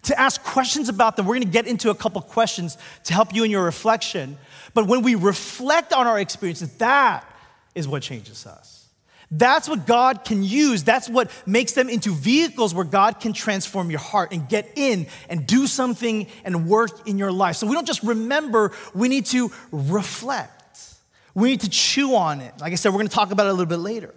to 0.04 0.18
ask 0.18 0.42
questions 0.42 0.88
about 0.88 1.16
them. 1.16 1.26
We're 1.26 1.34
gonna 1.34 1.44
get 1.44 1.66
into 1.66 1.90
a 1.90 1.94
couple 1.94 2.22
questions 2.22 2.78
to 3.04 3.12
help 3.12 3.34
you 3.34 3.44
in 3.44 3.50
your 3.50 3.64
reflection. 3.64 4.38
But 4.72 4.86
when 4.86 5.02
we 5.02 5.16
reflect 5.16 5.92
on 5.92 6.06
our 6.06 6.18
experiences, 6.18 6.72
that 6.78 7.30
is 7.74 7.86
what 7.86 8.00
changes 8.00 8.46
us. 8.46 8.86
That's 9.30 9.68
what 9.68 9.86
God 9.86 10.24
can 10.24 10.42
use. 10.42 10.82
That's 10.82 11.08
what 11.08 11.30
makes 11.46 11.72
them 11.72 11.88
into 11.88 12.12
vehicles 12.12 12.74
where 12.74 12.84
God 12.84 13.20
can 13.20 13.32
transform 13.32 13.90
your 13.90 14.00
heart 14.00 14.32
and 14.32 14.48
get 14.48 14.72
in 14.74 15.06
and 15.28 15.46
do 15.46 15.68
something 15.68 16.26
and 16.44 16.66
work 16.66 17.06
in 17.06 17.16
your 17.16 17.30
life. 17.30 17.56
So 17.56 17.66
we 17.66 17.74
don't 17.74 17.86
just 17.86 18.02
remember, 18.02 18.72
we 18.92 19.08
need 19.08 19.26
to 19.26 19.52
reflect. 19.70 20.84
We 21.34 21.50
need 21.50 21.60
to 21.60 21.70
chew 21.70 22.16
on 22.16 22.40
it. 22.40 22.54
Like 22.60 22.72
I 22.72 22.74
said, 22.74 22.88
we're 22.88 22.98
going 22.98 23.08
to 23.08 23.14
talk 23.14 23.30
about 23.30 23.46
it 23.46 23.50
a 23.50 23.52
little 23.52 23.66
bit 23.66 23.76
later. 23.76 24.12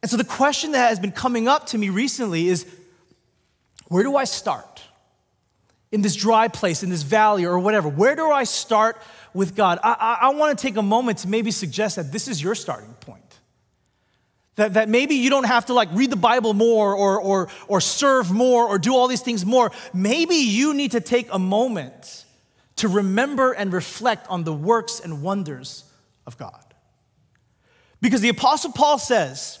And 0.00 0.10
so 0.10 0.16
the 0.16 0.24
question 0.24 0.72
that 0.72 0.88
has 0.88 0.98
been 0.98 1.12
coming 1.12 1.46
up 1.46 1.66
to 1.68 1.78
me 1.78 1.90
recently 1.90 2.48
is 2.48 2.66
where 3.88 4.02
do 4.02 4.16
I 4.16 4.24
start? 4.24 4.82
In 5.92 6.00
this 6.00 6.16
dry 6.16 6.48
place, 6.48 6.82
in 6.82 6.90
this 6.90 7.02
valley, 7.02 7.44
or 7.44 7.58
whatever. 7.58 7.88
Where 7.88 8.16
do 8.16 8.30
I 8.30 8.44
start 8.44 9.00
with 9.34 9.54
God? 9.54 9.78
I, 9.82 9.92
I, 9.92 10.18
I 10.26 10.34
want 10.34 10.58
to 10.58 10.62
take 10.62 10.76
a 10.76 10.82
moment 10.82 11.18
to 11.18 11.28
maybe 11.28 11.50
suggest 11.50 11.96
that 11.96 12.10
this 12.10 12.28
is 12.28 12.42
your 12.42 12.54
starting 12.54 12.94
point. 12.94 13.23
That, 14.56 14.74
that 14.74 14.88
maybe 14.88 15.16
you 15.16 15.30
don't 15.30 15.46
have 15.46 15.66
to 15.66 15.74
like 15.74 15.88
read 15.92 16.10
the 16.10 16.16
Bible 16.16 16.54
more 16.54 16.94
or, 16.94 17.20
or, 17.20 17.48
or 17.66 17.80
serve 17.80 18.30
more 18.30 18.66
or 18.66 18.78
do 18.78 18.94
all 18.94 19.08
these 19.08 19.22
things 19.22 19.44
more. 19.44 19.72
Maybe 19.92 20.36
you 20.36 20.74
need 20.74 20.92
to 20.92 21.00
take 21.00 21.28
a 21.32 21.38
moment 21.38 22.24
to 22.76 22.88
remember 22.88 23.52
and 23.52 23.72
reflect 23.72 24.28
on 24.28 24.44
the 24.44 24.52
works 24.52 25.00
and 25.00 25.22
wonders 25.22 25.84
of 26.26 26.38
God. 26.38 26.64
Because 28.00 28.20
the 28.20 28.28
Apostle 28.28 28.72
Paul 28.72 28.98
says, 28.98 29.58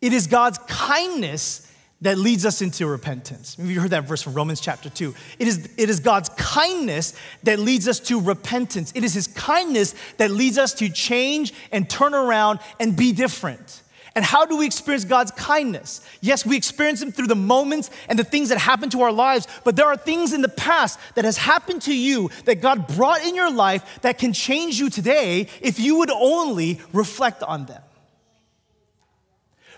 it 0.00 0.12
is 0.12 0.26
God's 0.26 0.58
kindness 0.68 1.70
that 2.00 2.16
leads 2.16 2.46
us 2.46 2.62
into 2.62 2.86
repentance. 2.86 3.58
Maybe 3.58 3.74
you 3.74 3.80
heard 3.80 3.90
that 3.90 4.04
verse 4.04 4.22
from 4.22 4.34
Romans 4.34 4.60
chapter 4.60 4.88
2. 4.88 5.14
It 5.40 5.48
is, 5.48 5.68
it 5.76 5.90
is 5.90 5.98
God's 5.98 6.28
kindness 6.30 7.14
that 7.42 7.58
leads 7.58 7.88
us 7.88 7.98
to 8.00 8.20
repentance. 8.20 8.92
It 8.94 9.02
is 9.02 9.14
His 9.14 9.26
kindness 9.26 9.96
that 10.18 10.30
leads 10.30 10.58
us 10.58 10.74
to 10.74 10.88
change 10.88 11.52
and 11.72 11.90
turn 11.90 12.14
around 12.14 12.60
and 12.78 12.96
be 12.96 13.12
different. 13.12 13.82
And 14.18 14.24
how 14.24 14.46
do 14.46 14.56
we 14.56 14.66
experience 14.66 15.04
God's 15.04 15.30
kindness? 15.30 16.00
Yes, 16.20 16.44
we 16.44 16.56
experience 16.56 17.00
Him 17.00 17.12
through 17.12 17.28
the 17.28 17.36
moments 17.36 17.88
and 18.08 18.18
the 18.18 18.24
things 18.24 18.48
that 18.48 18.58
happen 18.58 18.90
to 18.90 19.02
our 19.02 19.12
lives, 19.12 19.46
but 19.62 19.76
there 19.76 19.86
are 19.86 19.96
things 19.96 20.32
in 20.32 20.42
the 20.42 20.48
past 20.48 20.98
that 21.14 21.24
has 21.24 21.36
happened 21.36 21.82
to 21.82 21.96
you 21.96 22.28
that 22.44 22.56
God 22.56 22.88
brought 22.96 23.24
in 23.24 23.36
your 23.36 23.48
life 23.48 24.00
that 24.02 24.18
can 24.18 24.32
change 24.32 24.80
you 24.80 24.90
today 24.90 25.46
if 25.60 25.78
you 25.78 25.98
would 25.98 26.10
only 26.10 26.80
reflect 26.92 27.44
on 27.44 27.66
them. 27.66 27.80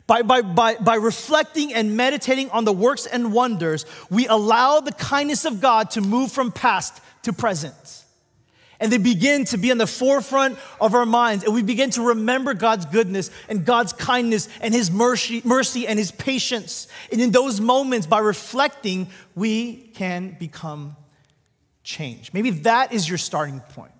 By, 0.06 0.22
by, 0.22 0.40
by, 0.40 0.76
by 0.76 0.94
reflecting 0.94 1.74
and 1.74 1.94
meditating 1.94 2.48
on 2.48 2.64
the 2.64 2.72
works 2.72 3.04
and 3.04 3.34
wonders, 3.34 3.84
we 4.08 4.26
allow 4.26 4.80
the 4.80 4.92
kindness 4.92 5.44
of 5.44 5.60
God 5.60 5.90
to 5.90 6.00
move 6.00 6.32
from 6.32 6.50
past 6.50 6.98
to 7.24 7.34
present. 7.34 7.99
And 8.80 8.90
they 8.90 8.98
begin 8.98 9.44
to 9.46 9.58
be 9.58 9.70
on 9.70 9.76
the 9.76 9.86
forefront 9.86 10.58
of 10.80 10.94
our 10.94 11.04
minds, 11.04 11.44
and 11.44 11.54
we 11.54 11.62
begin 11.62 11.90
to 11.90 12.08
remember 12.08 12.54
God's 12.54 12.86
goodness 12.86 13.30
and 13.48 13.64
God's 13.64 13.92
kindness 13.92 14.48
and 14.62 14.72
His 14.72 14.90
mercy, 14.90 15.42
mercy 15.44 15.86
and 15.86 15.98
His 15.98 16.10
patience. 16.10 16.88
And 17.12 17.20
in 17.20 17.30
those 17.30 17.60
moments, 17.60 18.06
by 18.06 18.20
reflecting, 18.20 19.08
we 19.34 19.74
can 19.74 20.34
become 20.40 20.96
changed. 21.84 22.32
Maybe 22.32 22.50
that 22.50 22.94
is 22.94 23.06
your 23.06 23.18
starting 23.18 23.60
point. 23.60 23.92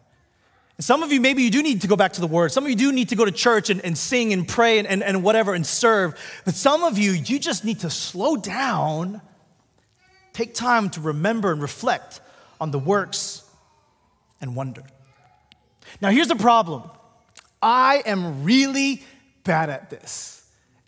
And 0.78 0.84
some 0.84 1.02
of 1.02 1.12
you, 1.12 1.20
maybe 1.20 1.42
you 1.42 1.50
do 1.50 1.62
need 1.62 1.82
to 1.82 1.87
go 1.87 1.94
back 1.94 2.14
to 2.14 2.22
the 2.22 2.26
Word. 2.26 2.50
Some 2.50 2.64
of 2.64 2.70
you 2.70 2.76
do 2.76 2.90
need 2.90 3.10
to 3.10 3.16
go 3.16 3.26
to 3.26 3.32
church 3.32 3.68
and, 3.68 3.84
and 3.84 3.99
sing 3.99 4.32
and 4.32 4.49
pray 4.49 4.78
and, 4.78 4.88
and, 4.88 5.02
and 5.02 5.22
whatever 5.22 5.52
and 5.52 5.66
serve. 5.66 6.18
But 6.46 6.54
some 6.54 6.84
of 6.84 6.96
you, 6.96 7.12
you 7.12 7.38
just 7.38 7.66
need 7.66 7.80
to 7.80 7.90
slow 7.90 8.38
down, 8.38 9.20
take 10.32 10.54
time 10.54 10.88
to 10.90 11.02
remember 11.02 11.52
and 11.52 11.60
reflect 11.60 12.22
on 12.58 12.70
the 12.70 12.78
works 12.78 13.44
and 14.40 14.56
wonder. 14.56 14.82
Now, 16.00 16.11
here's 16.11 16.28
the 16.28 16.37
problem 16.37 16.90
I 17.62 18.02
am 18.06 18.44
really 18.44 19.02
bad 19.44 19.70
at 19.70 19.90
this. 19.90 20.37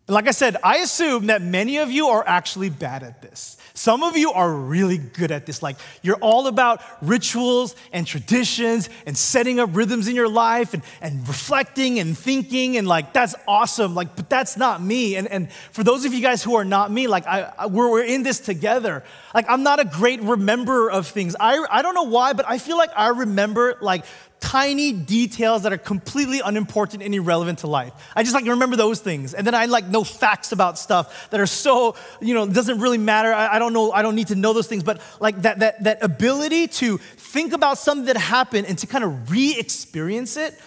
Like 0.08 0.28
I 0.28 0.32
said, 0.32 0.56
I 0.62 0.78
assume 0.78 1.26
that 1.26 1.42
many 1.42 1.78
of 1.78 1.90
you 1.90 2.08
are 2.08 2.24
actually 2.26 2.70
bad 2.70 3.02
at 3.02 3.22
this. 3.22 3.56
Some 3.74 4.02
of 4.02 4.16
you 4.16 4.32
are 4.32 4.52
really 4.52 4.98
good 4.98 5.30
at 5.30 5.46
this. 5.46 5.62
Like, 5.62 5.76
you're 6.02 6.16
all 6.16 6.46
about 6.46 6.82
rituals 7.00 7.74
and 7.92 8.06
traditions 8.06 8.88
and 9.06 9.16
setting 9.16 9.58
up 9.58 9.70
rhythms 9.72 10.08
in 10.08 10.14
your 10.14 10.28
life 10.28 10.74
and, 10.74 10.82
and 11.00 11.26
reflecting 11.26 11.98
and 11.98 12.16
thinking, 12.16 12.76
and 12.76 12.86
like, 12.86 13.12
that's 13.12 13.34
awesome. 13.48 13.94
Like, 13.94 14.14
but 14.14 14.28
that's 14.28 14.56
not 14.56 14.82
me. 14.82 15.16
And, 15.16 15.26
and 15.28 15.50
for 15.72 15.82
those 15.82 16.04
of 16.04 16.12
you 16.12 16.20
guys 16.20 16.42
who 16.42 16.54
are 16.56 16.64
not 16.64 16.90
me, 16.90 17.06
like, 17.06 17.26
I, 17.26 17.52
I 17.58 17.66
we're, 17.66 17.90
we're 17.90 18.04
in 18.04 18.22
this 18.22 18.40
together. 18.40 19.04
Like, 19.34 19.46
I'm 19.48 19.62
not 19.62 19.80
a 19.80 19.84
great 19.84 20.20
rememberer 20.20 20.90
of 20.90 21.06
things. 21.06 21.34
I, 21.40 21.64
I 21.70 21.82
don't 21.82 21.94
know 21.94 22.02
why, 22.02 22.34
but 22.34 22.46
I 22.48 22.58
feel 22.58 22.76
like 22.76 22.90
I 22.94 23.08
remember, 23.08 23.78
like, 23.80 24.04
tiny 24.42 24.92
details 24.92 25.62
that 25.62 25.72
are 25.72 25.78
completely 25.78 26.40
unimportant 26.44 27.02
and 27.02 27.14
irrelevant 27.14 27.60
to 27.60 27.68
life. 27.68 27.92
I 28.14 28.22
just 28.24 28.34
like 28.34 28.44
remember 28.44 28.76
those 28.76 29.00
things. 29.00 29.32
And 29.32 29.46
then 29.46 29.54
I 29.54 29.66
like 29.66 29.86
know 29.86 30.04
facts 30.04 30.52
about 30.52 30.78
stuff 30.78 31.30
that 31.30 31.40
are 31.40 31.46
so, 31.46 31.94
you 32.20 32.34
know, 32.34 32.46
doesn't 32.46 32.80
really 32.80 32.98
matter. 32.98 33.32
I, 33.32 33.56
I 33.56 33.58
don't 33.58 33.72
know, 33.72 33.92
I 33.92 34.02
don't 34.02 34.16
need 34.16 34.26
to 34.28 34.34
know 34.34 34.52
those 34.52 34.66
things. 34.66 34.82
But 34.82 35.00
like 35.20 35.40
that, 35.42 35.60
that, 35.60 35.84
that 35.84 36.02
ability 36.02 36.66
to 36.68 36.98
think 36.98 37.52
about 37.52 37.78
something 37.78 38.06
that 38.06 38.16
happened 38.16 38.66
and 38.66 38.76
to 38.78 38.86
kind 38.86 39.04
of 39.04 39.30
re-experience 39.30 40.36
it, 40.36 40.60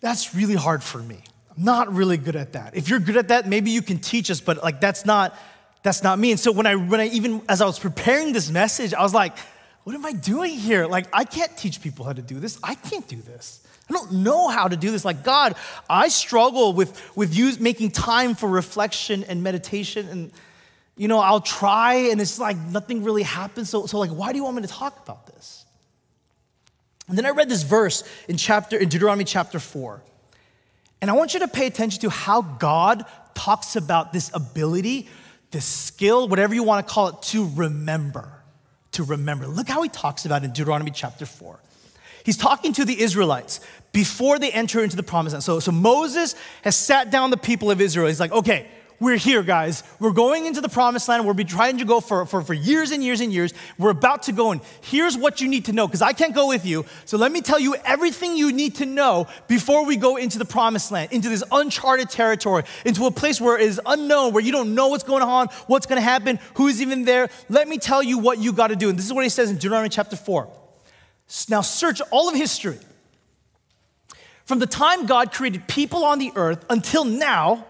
that's 0.00 0.34
really 0.34 0.56
hard 0.56 0.82
for 0.82 0.98
me. 0.98 1.20
I'm 1.56 1.64
not 1.64 1.92
really 1.92 2.18
good 2.18 2.36
at 2.36 2.52
that. 2.52 2.76
If 2.76 2.88
you're 2.88 3.00
good 3.00 3.16
at 3.16 3.28
that, 3.28 3.46
maybe 3.48 3.70
you 3.70 3.80
can 3.80 3.98
teach 4.00 4.30
us, 4.30 4.40
but 4.40 4.62
like 4.62 4.80
that's 4.80 5.06
not, 5.06 5.38
that's 5.82 6.02
not 6.02 6.18
me. 6.18 6.32
And 6.32 6.40
so 6.40 6.50
when 6.50 6.66
I 6.66 6.74
when 6.74 7.00
I 7.00 7.06
even 7.06 7.42
as 7.48 7.62
I 7.62 7.66
was 7.66 7.78
preparing 7.78 8.32
this 8.32 8.50
message, 8.50 8.92
I 8.92 9.02
was 9.02 9.14
like, 9.14 9.36
what 9.88 9.94
am 9.94 10.04
I 10.04 10.12
doing 10.12 10.52
here? 10.52 10.86
Like, 10.86 11.06
I 11.14 11.24
can't 11.24 11.56
teach 11.56 11.80
people 11.80 12.04
how 12.04 12.12
to 12.12 12.20
do 12.20 12.38
this. 12.38 12.58
I 12.62 12.74
can't 12.74 13.08
do 13.08 13.16
this. 13.22 13.66
I 13.88 13.94
don't 13.94 14.12
know 14.16 14.48
how 14.48 14.68
to 14.68 14.76
do 14.76 14.90
this. 14.90 15.02
Like, 15.02 15.24
God, 15.24 15.54
I 15.88 16.08
struggle 16.08 16.74
with, 16.74 17.16
with 17.16 17.34
you 17.34 17.54
making 17.58 17.92
time 17.92 18.34
for 18.34 18.50
reflection 18.50 19.24
and 19.24 19.42
meditation. 19.42 20.06
And, 20.08 20.30
you 20.94 21.08
know, 21.08 21.20
I'll 21.20 21.40
try 21.40 21.94
and 22.10 22.20
it's 22.20 22.38
like 22.38 22.58
nothing 22.58 23.02
really 23.02 23.22
happens. 23.22 23.70
So, 23.70 23.86
so 23.86 23.98
like, 23.98 24.10
why 24.10 24.32
do 24.32 24.36
you 24.36 24.44
want 24.44 24.56
me 24.56 24.62
to 24.62 24.68
talk 24.68 25.02
about 25.02 25.26
this? 25.26 25.64
And 27.08 27.16
then 27.16 27.24
I 27.24 27.30
read 27.30 27.48
this 27.48 27.62
verse 27.62 28.04
in 28.28 28.36
chapter, 28.36 28.76
in 28.76 28.90
Deuteronomy 28.90 29.24
chapter 29.24 29.58
four. 29.58 30.02
And 31.00 31.10
I 31.10 31.14
want 31.14 31.32
you 31.32 31.40
to 31.40 31.48
pay 31.48 31.66
attention 31.66 32.02
to 32.02 32.10
how 32.10 32.42
God 32.42 33.06
talks 33.32 33.74
about 33.74 34.12
this 34.12 34.30
ability, 34.34 35.08
this 35.50 35.64
skill, 35.64 36.28
whatever 36.28 36.54
you 36.54 36.62
want 36.62 36.86
to 36.86 36.92
call 36.92 37.08
it, 37.08 37.22
to 37.22 37.48
remember 37.54 38.37
to 38.92 39.02
remember. 39.04 39.46
Look 39.46 39.68
how 39.68 39.82
he 39.82 39.88
talks 39.88 40.24
about 40.24 40.44
in 40.44 40.52
Deuteronomy 40.52 40.90
chapter 40.90 41.26
4. 41.26 41.58
He's 42.24 42.36
talking 42.36 42.72
to 42.74 42.84
the 42.84 43.00
Israelites 43.00 43.60
before 43.92 44.38
they 44.38 44.50
enter 44.52 44.82
into 44.82 44.96
the 44.96 45.02
promised 45.02 45.34
land. 45.34 45.44
So, 45.44 45.60
so 45.60 45.72
Moses 45.72 46.34
has 46.62 46.76
sat 46.76 47.10
down 47.10 47.30
the 47.30 47.36
people 47.36 47.70
of 47.70 47.80
Israel. 47.80 48.06
He's 48.08 48.20
like, 48.20 48.32
okay, 48.32 48.68
we're 49.00 49.16
here, 49.16 49.44
guys. 49.44 49.84
We're 50.00 50.12
going 50.12 50.46
into 50.46 50.60
the 50.60 50.68
promised 50.68 51.08
land. 51.08 51.24
We've 51.24 51.36
been 51.36 51.46
trying 51.46 51.78
to 51.78 51.84
go 51.84 52.00
for, 52.00 52.26
for, 52.26 52.42
for 52.42 52.54
years 52.54 52.90
and 52.90 53.02
years 53.02 53.20
and 53.20 53.32
years. 53.32 53.54
We're 53.78 53.90
about 53.90 54.24
to 54.24 54.32
go, 54.32 54.50
and 54.50 54.60
here's 54.80 55.16
what 55.16 55.40
you 55.40 55.46
need 55.46 55.66
to 55.66 55.72
know, 55.72 55.86
because 55.86 56.02
I 56.02 56.12
can't 56.12 56.34
go 56.34 56.48
with 56.48 56.66
you. 56.66 56.84
So 57.04 57.16
let 57.16 57.30
me 57.30 57.40
tell 57.40 57.60
you 57.60 57.76
everything 57.84 58.36
you 58.36 58.50
need 58.50 58.76
to 58.76 58.86
know 58.86 59.28
before 59.46 59.86
we 59.86 59.96
go 59.96 60.16
into 60.16 60.38
the 60.38 60.44
promised 60.44 60.90
land, 60.90 61.12
into 61.12 61.28
this 61.28 61.44
uncharted 61.52 62.10
territory, 62.10 62.64
into 62.84 63.06
a 63.06 63.12
place 63.12 63.40
where 63.40 63.56
it 63.56 63.62
is 63.62 63.80
unknown, 63.86 64.32
where 64.32 64.42
you 64.42 64.50
don't 64.50 64.74
know 64.74 64.88
what's 64.88 65.04
going 65.04 65.22
on, 65.22 65.46
what's 65.68 65.86
going 65.86 65.98
to 65.98 66.02
happen, 66.02 66.40
who's 66.54 66.82
even 66.82 67.04
there. 67.04 67.28
Let 67.48 67.68
me 67.68 67.78
tell 67.78 68.02
you 68.02 68.18
what 68.18 68.38
you 68.38 68.52
got 68.52 68.68
to 68.68 68.76
do. 68.76 68.88
And 68.88 68.98
this 68.98 69.06
is 69.06 69.12
what 69.12 69.22
he 69.22 69.30
says 69.30 69.48
in 69.48 69.56
Deuteronomy 69.56 69.90
chapter 69.90 70.16
4. 70.16 70.48
Now, 71.48 71.60
search 71.60 72.00
all 72.10 72.28
of 72.28 72.34
history. 72.34 72.78
From 74.44 74.58
the 74.58 74.66
time 74.66 75.06
God 75.06 75.30
created 75.30 75.68
people 75.68 76.04
on 76.04 76.18
the 76.18 76.32
earth 76.34 76.64
until 76.68 77.04
now, 77.04 77.66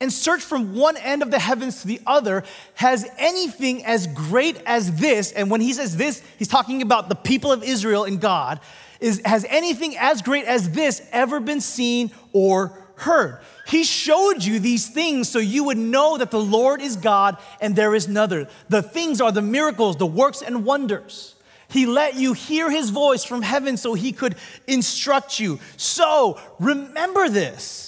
and 0.00 0.12
search 0.12 0.42
from 0.42 0.74
one 0.74 0.96
end 0.96 1.22
of 1.22 1.30
the 1.30 1.38
heavens 1.38 1.82
to 1.82 1.88
the 1.88 2.00
other, 2.06 2.44
has 2.74 3.08
anything 3.18 3.84
as 3.84 4.06
great 4.06 4.56
as 4.64 4.92
this, 5.00 5.32
and 5.32 5.50
when 5.50 5.60
he 5.60 5.72
says 5.72 5.96
this, 5.96 6.22
he's 6.38 6.48
talking 6.48 6.82
about 6.82 7.08
the 7.08 7.14
people 7.16 7.50
of 7.50 7.62
Israel 7.62 8.04
and 8.04 8.20
God, 8.20 8.60
is 9.00 9.20
has 9.24 9.44
anything 9.48 9.96
as 9.96 10.22
great 10.22 10.44
as 10.44 10.70
this 10.70 11.02
ever 11.12 11.40
been 11.40 11.60
seen 11.60 12.10
or 12.32 12.76
heard? 12.96 13.40
He 13.66 13.84
showed 13.84 14.42
you 14.42 14.58
these 14.58 14.88
things 14.88 15.28
so 15.28 15.38
you 15.38 15.64
would 15.64 15.78
know 15.78 16.18
that 16.18 16.30
the 16.30 16.40
Lord 16.40 16.80
is 16.80 16.96
God 16.96 17.36
and 17.60 17.76
there 17.76 17.94
is 17.94 18.06
another. 18.06 18.48
The 18.68 18.82
things 18.82 19.20
are 19.20 19.30
the 19.30 19.42
miracles, 19.42 19.96
the 19.96 20.06
works 20.06 20.42
and 20.42 20.64
wonders. 20.64 21.34
He 21.68 21.84
let 21.84 22.14
you 22.14 22.32
hear 22.32 22.70
his 22.70 22.90
voice 22.90 23.24
from 23.24 23.42
heaven 23.42 23.76
so 23.76 23.92
he 23.92 24.12
could 24.12 24.36
instruct 24.66 25.38
you. 25.38 25.60
So 25.76 26.40
remember 26.58 27.28
this 27.28 27.87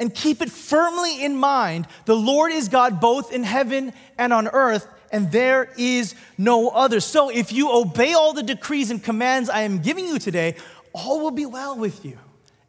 and 0.00 0.12
keep 0.12 0.40
it 0.40 0.50
firmly 0.50 1.22
in 1.22 1.36
mind. 1.36 1.86
The 2.06 2.16
Lord 2.16 2.50
is 2.50 2.68
God 2.68 3.00
both 3.00 3.32
in 3.32 3.44
heaven 3.44 3.92
and 4.18 4.32
on 4.32 4.48
earth, 4.48 4.88
and 5.12 5.30
there 5.30 5.72
is 5.76 6.14
no 6.38 6.70
other. 6.70 7.00
So 7.00 7.28
if 7.28 7.52
you 7.52 7.70
obey 7.70 8.14
all 8.14 8.32
the 8.32 8.42
decrees 8.42 8.90
and 8.90 9.02
commands 9.02 9.50
I 9.50 9.60
am 9.60 9.80
giving 9.80 10.06
you 10.06 10.18
today, 10.18 10.56
all 10.94 11.20
will 11.20 11.30
be 11.30 11.46
well 11.46 11.76
with 11.76 12.04
you 12.04 12.18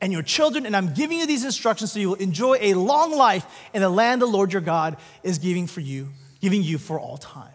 and 0.02 0.12
your 0.12 0.24
children. 0.24 0.66
And 0.66 0.76
I'm 0.76 0.94
giving 0.94 1.20
you 1.20 1.26
these 1.26 1.46
instructions 1.46 1.94
so 1.94 2.00
you 2.00 2.10
will 2.10 2.16
enjoy 2.16 2.58
a 2.60 2.74
long 2.74 3.16
life 3.16 3.46
in 3.74 3.82
the 3.82 3.90
land 3.90 4.22
the 4.22 4.26
Lord 4.26 4.52
your 4.52 4.62
God 4.62 4.98
is 5.24 5.38
giving 5.38 5.68
for 5.68 5.80
you, 5.80 6.10
giving 6.42 6.62
you 6.62 6.78
for 6.78 7.00
all 7.00 7.18
time. 7.18 7.54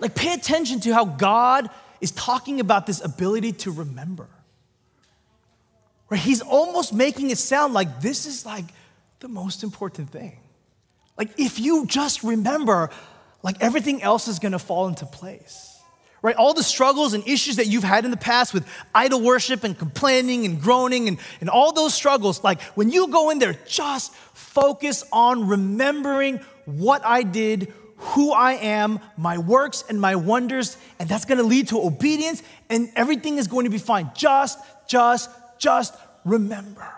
Like, 0.00 0.14
pay 0.14 0.32
attention 0.32 0.80
to 0.80 0.94
how 0.94 1.04
God 1.04 1.68
is 2.00 2.10
talking 2.12 2.60
about 2.60 2.86
this 2.86 3.04
ability 3.04 3.52
to 3.52 3.70
remember. 3.70 4.28
Right? 6.12 6.20
He's 6.20 6.42
almost 6.42 6.92
making 6.92 7.30
it 7.30 7.38
sound 7.38 7.72
like 7.72 8.02
this 8.02 8.26
is 8.26 8.44
like 8.44 8.66
the 9.20 9.28
most 9.28 9.62
important 9.62 10.10
thing. 10.10 10.36
Like 11.16 11.30
if 11.38 11.58
you 11.58 11.86
just 11.86 12.22
remember, 12.22 12.90
like 13.42 13.56
everything 13.62 14.02
else 14.02 14.28
is 14.28 14.38
gonna 14.38 14.58
fall 14.58 14.88
into 14.88 15.06
place. 15.06 15.80
Right? 16.20 16.36
All 16.36 16.52
the 16.52 16.62
struggles 16.62 17.14
and 17.14 17.26
issues 17.26 17.56
that 17.56 17.66
you've 17.68 17.82
had 17.82 18.04
in 18.04 18.10
the 18.10 18.18
past 18.18 18.52
with 18.52 18.68
idol 18.94 19.22
worship 19.22 19.64
and 19.64 19.76
complaining 19.76 20.44
and 20.44 20.60
groaning 20.60 21.08
and, 21.08 21.18
and 21.40 21.48
all 21.48 21.72
those 21.72 21.94
struggles, 21.94 22.44
like 22.44 22.60
when 22.74 22.90
you 22.90 23.08
go 23.08 23.30
in 23.30 23.38
there, 23.38 23.56
just 23.66 24.12
focus 24.34 25.04
on 25.12 25.48
remembering 25.48 26.40
what 26.66 27.00
I 27.06 27.22
did, 27.22 27.72
who 27.96 28.32
I 28.32 28.52
am, 28.52 29.00
my 29.16 29.38
works 29.38 29.82
and 29.88 29.98
my 29.98 30.16
wonders, 30.16 30.76
and 30.98 31.08
that's 31.08 31.24
gonna 31.24 31.42
lead 31.42 31.68
to 31.68 31.80
obedience, 31.80 32.42
and 32.68 32.90
everything 32.96 33.38
is 33.38 33.46
going 33.46 33.64
to 33.64 33.70
be 33.70 33.78
fine. 33.78 34.10
Just, 34.14 34.58
just, 34.86 35.30
just 35.62 35.94
remember. 36.24 36.88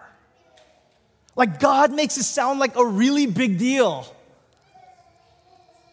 Like 1.37 1.61
God 1.61 1.93
makes 1.93 2.17
it 2.17 2.23
sound 2.23 2.61
like 2.61 2.77
a 2.77 2.85
really 2.85 3.27
big 3.27 3.59
deal. 3.59 4.07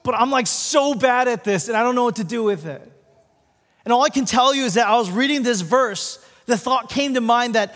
But 0.03 0.15
I'm 0.15 0.31
like 0.31 0.47
so 0.47 0.95
bad 0.95 1.27
at 1.27 1.43
this 1.43 1.67
and 1.67 1.75
I 1.75 1.83
don't 1.83 1.95
know 1.95 2.05
what 2.05 2.15
to 2.15 2.23
do 2.23 2.43
with 2.43 2.65
it. 2.65 2.81
And 3.83 3.91
all 3.91 4.03
I 4.03 4.09
can 4.09 4.25
tell 4.25 4.55
you 4.55 4.63
is 4.63 4.75
that 4.75 4.87
I 4.87 4.97
was 4.97 5.11
reading 5.11 5.43
this 5.43 5.61
verse, 5.61 6.23
the 6.45 6.57
thought 6.57 6.89
came 6.89 7.15
to 7.15 7.21
mind 7.21 7.55
that 7.55 7.75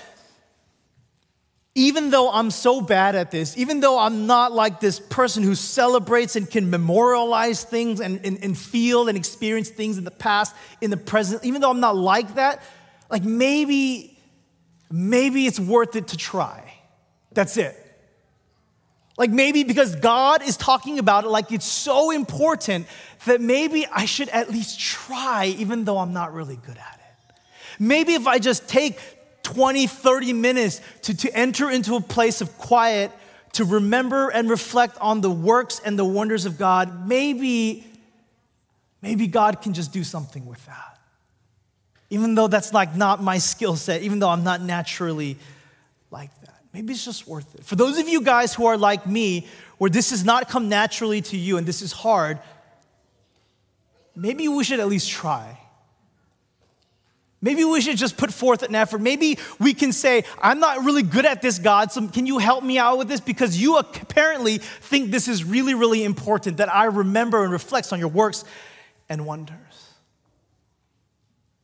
even 1.77 2.09
though 2.09 2.31
I'm 2.31 2.51
so 2.51 2.79
bad 2.79 3.15
at 3.15 3.31
this, 3.31 3.57
even 3.57 3.81
though 3.81 3.99
I'm 3.99 4.27
not 4.27 4.53
like 4.53 4.79
this 4.79 4.99
person 4.99 5.43
who 5.43 5.55
celebrates 5.55 6.37
and 6.37 6.49
can 6.49 6.69
memorialize 6.69 7.65
things 7.65 7.99
and, 7.99 8.25
and, 8.25 8.41
and, 8.41 8.57
feel 8.57 9.09
and 9.09 9.17
experience 9.17 9.67
things 9.67 9.97
in 9.97 10.05
the 10.05 10.11
past, 10.11 10.55
in 10.79 10.89
the 10.89 10.97
present, 10.97 11.43
even 11.43 11.59
though 11.59 11.69
I'm 11.69 11.81
not 11.81 11.97
like 11.97 12.35
that, 12.35 12.63
like 13.09 13.23
maybe 13.23 14.14
maybe 14.91 15.45
it's 15.45 15.59
worth 15.59 15.95
it 15.95 16.09
to 16.09 16.17
try. 16.17 16.73
That's 17.31 17.57
it. 17.57 17.81
Like 19.17 19.31
maybe 19.31 19.63
because 19.63 19.95
God 19.95 20.43
is 20.43 20.57
talking 20.57 20.99
about 20.99 21.23
it 21.23 21.29
like 21.29 21.51
it's 21.51 21.65
so 21.65 22.11
important 22.11 22.87
that 23.25 23.39
maybe 23.39 23.87
I 23.87 24.05
should 24.05 24.29
at 24.29 24.49
least 24.49 24.79
try, 24.79 25.45
even 25.57 25.85
though 25.85 25.97
I'm 25.97 26.13
not 26.13 26.33
really 26.33 26.57
good 26.57 26.77
at 26.77 26.99
it. 26.99 27.35
Maybe 27.79 28.13
if 28.13 28.27
I 28.27 28.39
just 28.39 28.67
take 28.67 28.99
20, 29.43 29.87
30 29.87 30.33
minutes 30.33 30.81
to, 31.03 31.15
to 31.17 31.33
enter 31.33 31.69
into 31.69 31.95
a 31.95 32.01
place 32.01 32.41
of 32.41 32.57
quiet, 32.57 33.11
to 33.53 33.63
remember 33.63 34.29
and 34.29 34.49
reflect 34.49 34.97
on 34.99 35.21
the 35.21 35.31
works 35.31 35.79
and 35.85 35.97
the 35.97 36.03
wonders 36.03 36.45
of 36.45 36.57
God, 36.57 37.07
maybe, 37.07 37.85
maybe 39.01 39.27
God 39.27 39.61
can 39.61 39.73
just 39.73 39.93
do 39.93 40.03
something 40.03 40.45
with 40.45 40.65
that. 40.65 40.94
Even 42.09 42.35
though 42.35 42.47
that's 42.47 42.73
like 42.73 42.95
not 42.95 43.21
my 43.21 43.37
skill 43.37 43.75
set, 43.75 44.03
even 44.03 44.19
though 44.19 44.29
I'm 44.29 44.43
not 44.43 44.61
naturally 44.61 45.37
like 46.11 46.29
that. 46.41 46.61
Maybe 46.73 46.93
it's 46.93 47.05
just 47.05 47.27
worth 47.27 47.55
it. 47.55 47.63
For 47.63 47.75
those 47.75 47.97
of 47.97 48.07
you 48.07 48.21
guys 48.21 48.53
who 48.53 48.65
are 48.65 48.77
like 48.77 49.07
me, 49.07 49.47
where 49.77 49.89
this 49.89 50.11
has 50.11 50.23
not 50.23 50.49
come 50.49 50.69
naturally 50.69 51.21
to 51.21 51.37
you 51.37 51.57
and 51.57 51.65
this 51.65 51.81
is 51.81 51.91
hard, 51.91 52.39
maybe 54.15 54.47
we 54.47 54.63
should 54.63 54.79
at 54.79 54.87
least 54.87 55.09
try. 55.09 55.57
Maybe 57.41 57.63
we 57.63 57.79
should 57.79 57.97
just 57.97 58.17
put 58.17 58.33
forth 58.33 58.63
an 58.63 58.73
effort. 58.73 59.01
Maybe 59.01 59.37
we 59.59 59.73
can 59.73 59.91
say, 59.91 60.23
I'm 60.41 60.59
not 60.59 60.83
really 60.83 61.03
good 61.03 61.25
at 61.25 61.41
this, 61.41 61.59
God, 61.59 61.91
so 61.91 62.07
can 62.07 62.25
you 62.25 62.39
help 62.39 62.63
me 62.63 62.79
out 62.79 62.97
with 62.97 63.07
this? 63.07 63.19
Because 63.19 63.61
you 63.61 63.77
apparently 63.77 64.57
think 64.57 65.11
this 65.11 65.27
is 65.27 65.43
really, 65.43 65.75
really 65.75 66.03
important 66.03 66.57
that 66.57 66.73
I 66.73 66.85
remember 66.85 67.43
and 67.43 67.51
reflect 67.51 67.93
on 67.93 67.99
your 67.99 68.07
works 68.07 68.45
and 69.09 69.25
wonders. 69.27 69.64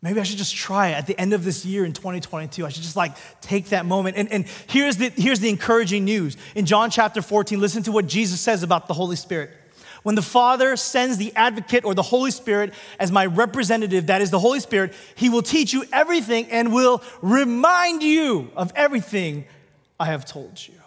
Maybe 0.04 0.20
I 0.20 0.24
should 0.24 0.40
just 0.40 0.56
try 0.56 0.90
it 0.90 0.94
at 0.94 1.06
the 1.06 1.20
end 1.20 1.34
of 1.34 1.44
this 1.44 1.64
year 1.64 1.86
in 1.86 1.94
2022. 1.94 2.66
I 2.66 2.70
should 2.70 2.82
just 2.82 2.96
like 2.96 3.16
take 3.40 3.70
that 3.70 3.86
moment. 3.86 4.18
And, 4.18 4.32
and 4.32 4.46
here's, 4.68 4.98
the, 4.98 5.10
here's 5.10 5.40
the 5.40 5.50
encouraging 5.50 6.06
news. 6.06 6.38
In 6.56 6.66
John 6.66 6.90
chapter 6.90 7.22
14, 7.22 7.60
listen 7.60 7.84
to 7.84 7.92
what 7.92 8.08
Jesus 8.08 8.42
says 8.42 8.64
about 8.64 8.88
the 8.88 8.96
Holy 8.96 9.16
Spirit. 9.16 9.52
When 10.02 10.16
the 10.16 10.24
Father 10.24 10.76
sends 10.76 11.18
the 11.18 11.32
advocate 11.36 11.86
or 11.86 11.94
the 11.94 12.02
Holy 12.02 12.32
Spirit 12.32 12.74
as 13.00 13.12
my 13.12 13.28
representative, 13.28 14.08
that 14.08 14.22
is 14.22 14.32
the 14.32 14.40
Holy 14.40 14.60
Spirit, 14.60 14.96
he 15.14 15.30
will 15.30 15.44
teach 15.44 15.74
you 15.74 15.86
everything 15.94 16.50
and 16.50 16.74
will 16.74 17.04
remind 17.22 18.02
you 18.02 18.50
of 18.56 18.72
everything 18.76 19.46
I 20.00 20.06
have 20.06 20.26
told 20.26 20.68
you. 20.68 20.81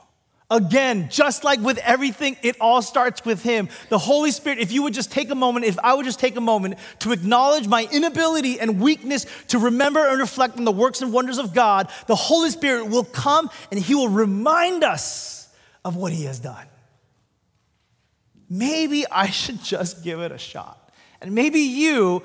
Again, 0.50 1.08
just 1.10 1.42
like 1.42 1.60
with 1.60 1.78
everything, 1.78 2.36
it 2.42 2.56
all 2.60 2.82
starts 2.82 3.24
with 3.24 3.42
Him. 3.42 3.70
The 3.88 3.98
Holy 3.98 4.30
Spirit, 4.30 4.58
if 4.58 4.72
you 4.72 4.82
would 4.82 4.92
just 4.92 5.10
take 5.10 5.30
a 5.30 5.34
moment, 5.34 5.64
if 5.64 5.78
I 5.78 5.94
would 5.94 6.04
just 6.04 6.20
take 6.20 6.36
a 6.36 6.40
moment 6.40 6.78
to 7.00 7.12
acknowledge 7.12 7.66
my 7.66 7.88
inability 7.90 8.60
and 8.60 8.78
weakness 8.78 9.24
to 9.48 9.58
remember 9.58 10.06
and 10.06 10.18
reflect 10.18 10.58
on 10.58 10.64
the 10.64 10.72
works 10.72 11.00
and 11.00 11.12
wonders 11.14 11.38
of 11.38 11.54
God, 11.54 11.90
the 12.08 12.14
Holy 12.14 12.50
Spirit 12.50 12.88
will 12.88 13.04
come 13.04 13.48
and 13.70 13.80
He 13.80 13.94
will 13.94 14.10
remind 14.10 14.84
us 14.84 15.48
of 15.82 15.96
what 15.96 16.12
He 16.12 16.24
has 16.24 16.40
done. 16.40 16.66
Maybe 18.50 19.06
I 19.10 19.30
should 19.30 19.62
just 19.64 20.04
give 20.04 20.20
it 20.20 20.30
a 20.30 20.38
shot. 20.38 20.92
And 21.22 21.34
maybe 21.34 21.60
you 21.60 22.22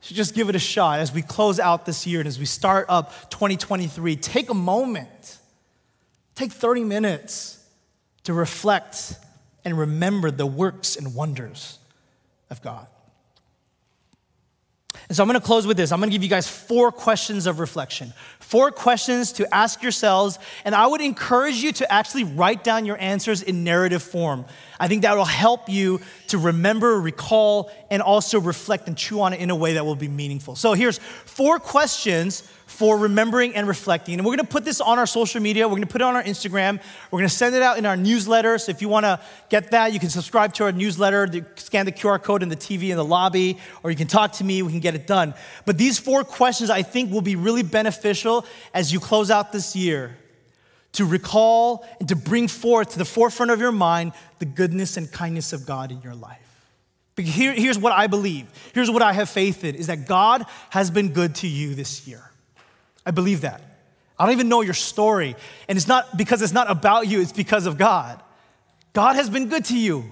should 0.00 0.16
just 0.16 0.34
give 0.34 0.48
it 0.48 0.56
a 0.56 0.60
shot 0.60 1.00
as 1.00 1.12
we 1.12 1.20
close 1.20 1.60
out 1.60 1.84
this 1.84 2.06
year 2.06 2.20
and 2.20 2.26
as 2.26 2.38
we 2.38 2.46
start 2.46 2.86
up 2.88 3.12
2023. 3.28 4.16
Take 4.16 4.48
a 4.48 4.54
moment, 4.54 5.38
take 6.34 6.50
30 6.50 6.84
minutes 6.84 7.56
to 8.28 8.34
reflect 8.34 9.14
and 9.64 9.78
remember 9.78 10.30
the 10.30 10.44
works 10.44 10.96
and 10.96 11.14
wonders 11.14 11.78
of 12.50 12.60
God. 12.60 12.86
And 15.08 15.16
so 15.16 15.22
I'm 15.22 15.28
gonna 15.30 15.40
close 15.40 15.66
with 15.66 15.78
this. 15.78 15.92
I'm 15.92 15.98
gonna 15.98 16.12
give 16.12 16.22
you 16.22 16.28
guys 16.28 16.46
four 16.46 16.92
questions 16.92 17.46
of 17.46 17.58
reflection, 17.58 18.12
four 18.38 18.70
questions 18.70 19.32
to 19.32 19.54
ask 19.54 19.82
yourselves. 19.82 20.38
And 20.66 20.74
I 20.74 20.86
would 20.86 21.00
encourage 21.00 21.54
you 21.54 21.72
to 21.72 21.90
actually 21.90 22.24
write 22.24 22.62
down 22.62 22.84
your 22.84 23.00
answers 23.00 23.40
in 23.40 23.64
narrative 23.64 24.02
form. 24.02 24.44
I 24.78 24.88
think 24.88 25.00
that 25.02 25.16
will 25.16 25.24
help 25.24 25.70
you 25.70 26.02
to 26.26 26.36
remember, 26.36 27.00
recall, 27.00 27.70
and 27.90 28.02
also 28.02 28.38
reflect 28.38 28.88
and 28.88 28.96
chew 28.98 29.22
on 29.22 29.32
it 29.32 29.40
in 29.40 29.48
a 29.48 29.56
way 29.56 29.72
that 29.72 29.86
will 29.86 29.96
be 29.96 30.08
meaningful. 30.08 30.54
So 30.54 30.74
here's 30.74 30.98
four 30.98 31.58
questions 31.58 32.46
for 32.68 32.98
remembering 32.98 33.56
and 33.56 33.66
reflecting. 33.66 34.14
And 34.14 34.26
we're 34.26 34.36
gonna 34.36 34.44
put 34.44 34.64
this 34.64 34.80
on 34.80 34.98
our 34.98 35.06
social 35.06 35.40
media. 35.40 35.66
We're 35.66 35.76
gonna 35.76 35.86
put 35.86 36.02
it 36.02 36.04
on 36.04 36.14
our 36.14 36.22
Instagram. 36.22 36.80
We're 37.10 37.20
gonna 37.20 37.30
send 37.30 37.54
it 37.54 37.62
out 37.62 37.78
in 37.78 37.86
our 37.86 37.96
newsletter. 37.96 38.58
So 38.58 38.70
if 38.70 38.82
you 38.82 38.90
wanna 38.90 39.20
get 39.48 39.70
that, 39.70 39.94
you 39.94 39.98
can 39.98 40.10
subscribe 40.10 40.52
to 40.54 40.64
our 40.64 40.72
newsletter, 40.72 41.46
scan 41.56 41.86
the 41.86 41.92
QR 41.92 42.22
code 42.22 42.42
in 42.42 42.50
the 42.50 42.56
TV 42.56 42.90
in 42.90 42.96
the 42.98 43.04
lobby, 43.04 43.58
or 43.82 43.90
you 43.90 43.96
can 43.96 44.06
talk 44.06 44.32
to 44.34 44.44
me. 44.44 44.60
We 44.62 44.70
can 44.70 44.80
get 44.80 44.94
it 44.94 45.06
done. 45.06 45.32
But 45.64 45.78
these 45.78 45.98
four 45.98 46.24
questions 46.24 46.68
I 46.68 46.82
think 46.82 47.10
will 47.10 47.22
be 47.22 47.36
really 47.36 47.62
beneficial 47.62 48.44
as 48.74 48.92
you 48.92 49.00
close 49.00 49.30
out 49.30 49.50
this 49.50 49.74
year 49.74 50.18
to 50.92 51.06
recall 51.06 51.86
and 52.00 52.08
to 52.10 52.16
bring 52.16 52.48
forth 52.48 52.90
to 52.90 52.98
the 52.98 53.04
forefront 53.06 53.50
of 53.50 53.60
your 53.60 53.72
mind 53.72 54.12
the 54.40 54.44
goodness 54.44 54.98
and 54.98 55.10
kindness 55.10 55.54
of 55.54 55.64
God 55.64 55.90
in 55.90 56.02
your 56.02 56.14
life. 56.14 56.38
Here, 57.16 57.52
here's 57.52 57.78
what 57.78 57.92
I 57.92 58.08
believe. 58.08 58.46
Here's 58.74 58.90
what 58.90 59.02
I 59.02 59.14
have 59.14 59.28
faith 59.28 59.64
in 59.64 59.74
is 59.74 59.88
that 59.88 60.06
God 60.06 60.44
has 60.70 60.90
been 60.90 61.14
good 61.14 61.34
to 61.36 61.48
you 61.48 61.74
this 61.74 62.06
year. 62.06 62.28
I 63.08 63.10
believe 63.10 63.40
that. 63.40 63.62
I 64.18 64.26
don't 64.26 64.34
even 64.34 64.50
know 64.50 64.60
your 64.60 64.74
story. 64.74 65.34
And 65.66 65.78
it's 65.78 65.88
not 65.88 66.18
because 66.18 66.42
it's 66.42 66.52
not 66.52 66.70
about 66.70 67.08
you, 67.08 67.22
it's 67.22 67.32
because 67.32 67.64
of 67.64 67.78
God. 67.78 68.22
God 68.92 69.16
has 69.16 69.30
been 69.30 69.48
good 69.48 69.64
to 69.66 69.78
you. 69.78 70.04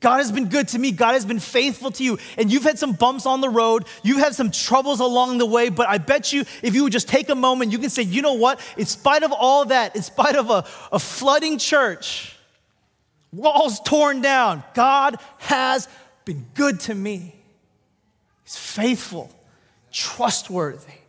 God 0.00 0.16
has 0.16 0.32
been 0.32 0.48
good 0.48 0.68
to 0.68 0.78
me. 0.78 0.92
God 0.92 1.12
has 1.12 1.26
been 1.26 1.38
faithful 1.38 1.90
to 1.90 2.02
you. 2.02 2.18
And 2.38 2.50
you've 2.50 2.62
had 2.62 2.78
some 2.78 2.94
bumps 2.94 3.26
on 3.26 3.42
the 3.42 3.50
road. 3.50 3.84
You've 4.02 4.18
had 4.18 4.34
some 4.34 4.50
troubles 4.50 5.00
along 5.00 5.38
the 5.38 5.46
way. 5.46 5.68
But 5.68 5.88
I 5.88 5.98
bet 5.98 6.32
you, 6.32 6.46
if 6.62 6.74
you 6.74 6.84
would 6.84 6.92
just 6.92 7.06
take 7.06 7.28
a 7.28 7.34
moment, 7.34 7.70
you 7.70 7.78
can 7.78 7.90
say, 7.90 8.02
you 8.02 8.22
know 8.22 8.32
what? 8.32 8.58
In 8.78 8.86
spite 8.86 9.24
of 9.24 9.30
all 9.30 9.66
that, 9.66 9.94
in 9.94 10.02
spite 10.02 10.36
of 10.36 10.48
a, 10.48 10.64
a 10.90 10.98
flooding 10.98 11.58
church, 11.58 12.34
walls 13.30 13.78
torn 13.80 14.22
down, 14.22 14.64
God 14.72 15.16
has 15.38 15.86
been 16.24 16.46
good 16.54 16.80
to 16.80 16.94
me. 16.94 17.36
He's 18.42 18.56
faithful, 18.56 19.30
trustworthy. 19.92 21.01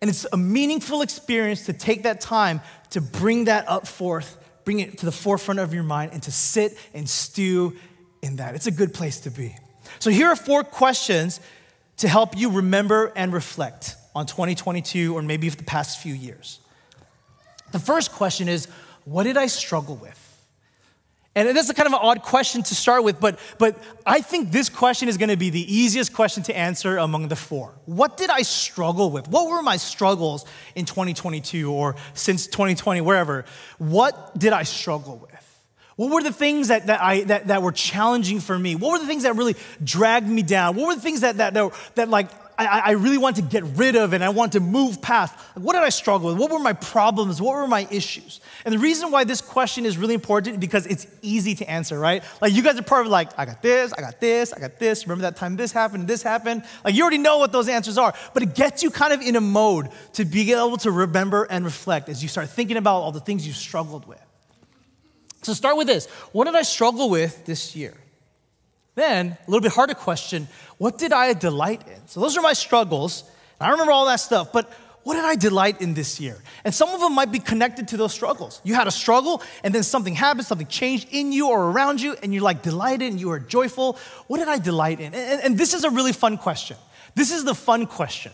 And 0.00 0.08
it's 0.08 0.26
a 0.32 0.36
meaningful 0.36 1.02
experience 1.02 1.66
to 1.66 1.72
take 1.72 2.04
that 2.04 2.20
time 2.20 2.60
to 2.90 3.00
bring 3.00 3.44
that 3.44 3.68
up 3.68 3.86
forth, 3.86 4.36
bring 4.64 4.80
it 4.80 4.98
to 4.98 5.06
the 5.06 5.12
forefront 5.12 5.60
of 5.60 5.74
your 5.74 5.82
mind, 5.82 6.12
and 6.12 6.22
to 6.22 6.32
sit 6.32 6.76
and 6.94 7.08
stew 7.08 7.76
in 8.22 8.36
that. 8.36 8.54
It's 8.54 8.66
a 8.66 8.70
good 8.72 8.94
place 8.94 9.20
to 9.20 9.30
be. 9.30 9.54
So, 9.98 10.10
here 10.10 10.28
are 10.28 10.36
four 10.36 10.64
questions 10.64 11.40
to 11.98 12.08
help 12.08 12.36
you 12.36 12.50
remember 12.50 13.12
and 13.14 13.32
reflect 13.32 13.96
on 14.14 14.26
2022 14.26 15.16
or 15.16 15.22
maybe 15.22 15.48
the 15.48 15.62
past 15.64 16.00
few 16.00 16.14
years. 16.14 16.60
The 17.72 17.78
first 17.78 18.12
question 18.12 18.48
is 18.48 18.66
What 19.04 19.24
did 19.24 19.36
I 19.36 19.46
struggle 19.46 19.96
with? 19.96 20.29
And 21.48 21.56
that's 21.56 21.70
a 21.70 21.74
kind 21.74 21.86
of 21.86 21.92
an 21.92 22.00
odd 22.02 22.22
question 22.22 22.62
to 22.62 22.74
start 22.74 23.04
with, 23.04 23.20
but, 23.20 23.38
but 23.58 23.78
I 24.04 24.20
think 24.20 24.50
this 24.50 24.68
question 24.68 25.08
is 25.08 25.16
going 25.16 25.30
to 25.30 25.36
be 25.36 25.50
the 25.50 25.74
easiest 25.74 26.12
question 26.12 26.42
to 26.44 26.56
answer 26.56 26.96
among 26.96 27.28
the 27.28 27.36
four. 27.36 27.74
What 27.86 28.16
did 28.16 28.30
I 28.30 28.42
struggle 28.42 29.10
with? 29.10 29.28
What 29.28 29.48
were 29.48 29.62
my 29.62 29.76
struggles 29.76 30.44
in 30.74 30.84
2022 30.84 31.70
or 31.72 31.96
since 32.14 32.46
2020, 32.46 33.00
wherever? 33.00 33.44
What 33.78 34.38
did 34.38 34.52
I 34.52 34.64
struggle 34.64 35.18
with? 35.18 35.30
What 35.96 36.10
were 36.10 36.22
the 36.22 36.32
things 36.32 36.68
that, 36.68 36.86
that, 36.86 37.02
I, 37.02 37.24
that, 37.24 37.48
that 37.48 37.62
were 37.62 37.72
challenging 37.72 38.40
for 38.40 38.58
me? 38.58 38.74
What 38.74 38.92
were 38.92 38.98
the 38.98 39.06
things 39.06 39.24
that 39.24 39.36
really 39.36 39.54
dragged 39.84 40.28
me 40.28 40.42
down? 40.42 40.76
What 40.76 40.86
were 40.86 40.94
the 40.94 41.00
things 41.00 41.20
that, 41.20 41.36
that, 41.36 41.52
that, 41.54 41.72
that 41.94 42.08
like 42.08 42.30
I, 42.66 42.78
I 42.78 42.90
really 42.92 43.18
want 43.18 43.36
to 43.36 43.42
get 43.42 43.64
rid 43.64 43.96
of 43.96 44.12
and 44.12 44.22
I 44.22 44.28
want 44.28 44.52
to 44.52 44.60
move 44.60 45.00
past. 45.00 45.34
What 45.54 45.72
did 45.72 45.82
I 45.82 45.88
struggle 45.88 46.28
with? 46.28 46.38
What 46.38 46.50
were 46.50 46.58
my 46.58 46.72
problems? 46.72 47.40
What 47.40 47.54
were 47.54 47.66
my 47.66 47.86
issues? 47.90 48.40
And 48.64 48.74
the 48.74 48.78
reason 48.78 49.10
why 49.10 49.24
this 49.24 49.40
question 49.40 49.86
is 49.86 49.96
really 49.96 50.14
important 50.14 50.54
is 50.54 50.60
because 50.60 50.86
it's 50.86 51.06
easy 51.22 51.54
to 51.56 51.70
answer, 51.70 51.98
right? 51.98 52.22
Like 52.40 52.52
you 52.52 52.62
guys 52.62 52.78
are 52.78 52.82
probably 52.82 53.10
like, 53.10 53.30
I 53.38 53.46
got 53.46 53.62
this, 53.62 53.92
I 53.92 54.00
got 54.00 54.20
this, 54.20 54.52
I 54.52 54.60
got 54.60 54.78
this. 54.78 55.06
Remember 55.06 55.22
that 55.22 55.36
time 55.36 55.56
this 55.56 55.72
happened, 55.72 56.06
this 56.06 56.22
happened? 56.22 56.64
Like 56.84 56.94
you 56.94 57.02
already 57.02 57.18
know 57.18 57.38
what 57.38 57.52
those 57.52 57.68
answers 57.68 57.96
are, 57.96 58.14
but 58.34 58.42
it 58.42 58.54
gets 58.54 58.82
you 58.82 58.90
kind 58.90 59.12
of 59.12 59.20
in 59.20 59.36
a 59.36 59.40
mode 59.40 59.88
to 60.14 60.24
be 60.24 60.52
able 60.52 60.76
to 60.78 60.90
remember 60.90 61.44
and 61.44 61.64
reflect 61.64 62.08
as 62.08 62.22
you 62.22 62.28
start 62.28 62.50
thinking 62.50 62.76
about 62.76 63.00
all 63.00 63.12
the 63.12 63.20
things 63.20 63.46
you 63.46 63.52
struggled 63.52 64.06
with. 64.06 64.20
So 65.42 65.54
start 65.54 65.76
with 65.76 65.86
this. 65.86 66.06
What 66.32 66.44
did 66.44 66.54
I 66.54 66.62
struggle 66.62 67.08
with 67.08 67.46
this 67.46 67.74
year? 67.74 67.94
Then, 68.94 69.38
a 69.46 69.50
little 69.50 69.62
bit 69.62 69.72
harder 69.72 69.94
question 69.94 70.48
what 70.78 70.98
did 70.98 71.12
I 71.12 71.32
delight 71.34 71.86
in? 71.86 72.06
So, 72.06 72.20
those 72.20 72.36
are 72.36 72.42
my 72.42 72.54
struggles. 72.54 73.24
I 73.60 73.70
remember 73.70 73.92
all 73.92 74.06
that 74.06 74.20
stuff, 74.20 74.52
but 74.52 74.72
what 75.02 75.14
did 75.14 75.24
I 75.24 75.34
delight 75.34 75.80
in 75.80 75.94
this 75.94 76.20
year? 76.20 76.36
And 76.64 76.74
some 76.74 76.90
of 76.90 77.00
them 77.00 77.14
might 77.14 77.32
be 77.32 77.38
connected 77.38 77.88
to 77.88 77.96
those 77.96 78.12
struggles. 78.12 78.60
You 78.64 78.74
had 78.74 78.86
a 78.86 78.90
struggle, 78.90 79.42
and 79.64 79.74
then 79.74 79.82
something 79.82 80.14
happened, 80.14 80.46
something 80.46 80.66
changed 80.66 81.08
in 81.10 81.32
you 81.32 81.48
or 81.48 81.70
around 81.70 82.00
you, 82.00 82.16
and 82.22 82.34
you're 82.34 82.42
like 82.42 82.62
delighted 82.62 83.10
and 83.10 83.20
you 83.20 83.30
are 83.30 83.38
joyful. 83.38 83.98
What 84.26 84.38
did 84.38 84.48
I 84.48 84.58
delight 84.58 85.00
in? 85.00 85.14
And, 85.14 85.42
and 85.42 85.58
this 85.58 85.72
is 85.72 85.84
a 85.84 85.90
really 85.90 86.12
fun 86.12 86.36
question. 86.36 86.76
This 87.14 87.32
is 87.32 87.44
the 87.44 87.54
fun 87.54 87.86
question. 87.86 88.32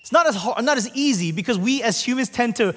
It's 0.00 0.12
not 0.12 0.26
as, 0.26 0.34
hard, 0.34 0.64
not 0.64 0.78
as 0.78 0.88
easy 0.94 1.30
because 1.30 1.58
we 1.58 1.82
as 1.82 2.02
humans 2.02 2.30
tend 2.30 2.56
to, 2.56 2.74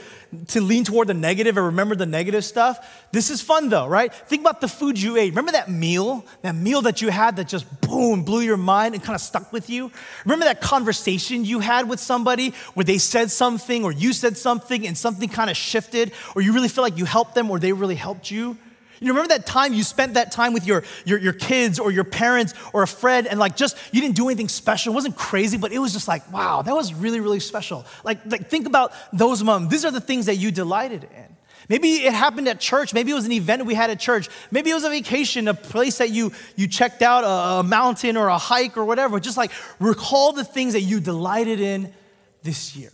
to 0.49 0.59
lean 0.59 0.83
toward 0.83 1.07
the 1.07 1.13
and 1.13 1.57
remember 1.57 1.95
the 1.95 2.05
negative 2.05 2.43
stuff. 2.43 3.07
This 3.13 3.29
is 3.29 3.41
fun 3.41 3.69
though, 3.69 3.87
right? 3.87 4.13
Think 4.13 4.41
about 4.41 4.59
the 4.59 4.67
food 4.67 5.01
you 5.01 5.15
ate. 5.15 5.29
Remember 5.29 5.53
that 5.53 5.71
meal? 5.71 6.25
That 6.41 6.53
meal 6.55 6.81
that 6.81 7.01
you 7.01 7.09
had 7.09 7.37
that 7.37 7.47
just 7.47 7.65
boom, 7.79 8.23
blew 8.23 8.41
your 8.41 8.57
mind 8.57 8.93
and 8.93 9.01
kind 9.01 9.15
of 9.15 9.21
stuck 9.21 9.53
with 9.53 9.69
you? 9.69 9.89
Remember 10.25 10.45
that 10.45 10.59
conversation 10.59 11.45
you 11.45 11.59
had 11.59 11.87
with 11.87 12.01
somebody 12.01 12.53
where 12.73 12.83
they 12.83 12.97
said 12.97 13.31
something 13.31 13.85
or 13.85 13.93
you 13.93 14.11
said 14.11 14.37
something 14.37 14.85
and 14.85 14.97
something 14.97 15.29
kind 15.29 15.49
of 15.49 15.55
shifted 15.55 16.11
or 16.35 16.41
you 16.41 16.51
really 16.51 16.67
feel 16.67 16.83
like 16.83 16.97
you 16.97 17.05
helped 17.05 17.35
them 17.35 17.49
or 17.49 17.57
they 17.57 17.71
really 17.71 17.95
helped 17.95 18.31
you? 18.31 18.57
You 19.03 19.11
remember 19.11 19.29
that 19.29 19.45
time 19.45 19.73
you 19.73 19.83
spent 19.83 20.13
that 20.15 20.31
time 20.31 20.53
with 20.53 20.65
your, 20.65 20.83
your, 21.05 21.19
your 21.19 21.33
kids 21.33 21.79
or 21.79 21.91
your 21.91 22.03
parents 22.03 22.53
or 22.73 22.83
a 22.83 22.87
friend 22.87 23.27
and 23.27 23.39
like 23.39 23.55
just, 23.55 23.77
you 23.91 24.01
didn't 24.01 24.15
do 24.15 24.27
anything 24.27 24.49
special. 24.49 24.93
It 24.93 24.95
wasn't 24.95 25.15
crazy, 25.15 25.57
but 25.57 25.71
it 25.71 25.79
was 25.79 25.93
just 25.93 26.07
like, 26.07 26.31
wow, 26.31 26.61
that 26.61 26.73
was 26.73 26.93
really, 26.93 27.19
really 27.19 27.39
special. 27.39 27.85
Like, 28.03 28.25
like 28.25 28.49
think 28.49 28.67
about 28.67 28.93
those 29.11 29.43
moments. 29.43 29.71
These 29.71 29.85
are 29.85 29.91
the 29.91 30.01
things 30.01 30.27
that 30.27 30.35
you 30.35 30.51
delighted 30.51 31.03
in. 31.03 31.37
Maybe 31.69 31.93
it 31.93 32.13
happened 32.13 32.47
at 32.47 32.59
church. 32.59 32.93
Maybe 32.93 33.11
it 33.11 33.15
was 33.15 33.25
an 33.25 33.31
event 33.31 33.65
we 33.65 33.73
had 33.73 33.89
at 33.89 33.99
church. 33.99 34.29
Maybe 34.51 34.69
it 34.69 34.73
was 34.73 34.83
a 34.83 34.89
vacation, 34.89 35.47
a 35.47 35.53
place 35.53 35.99
that 35.99 36.09
you, 36.09 36.33
you 36.55 36.67
checked 36.67 37.01
out, 37.01 37.23
a, 37.23 37.59
a 37.59 37.63
mountain 37.63 38.17
or 38.17 38.27
a 38.27 38.37
hike 38.37 38.77
or 38.77 38.85
whatever. 38.85 39.19
Just 39.19 39.37
like 39.37 39.51
recall 39.79 40.33
the 40.33 40.43
things 40.43 40.73
that 40.73 40.81
you 40.81 40.99
delighted 40.99 41.59
in 41.59 41.93
this 42.41 42.75
year. 42.75 42.91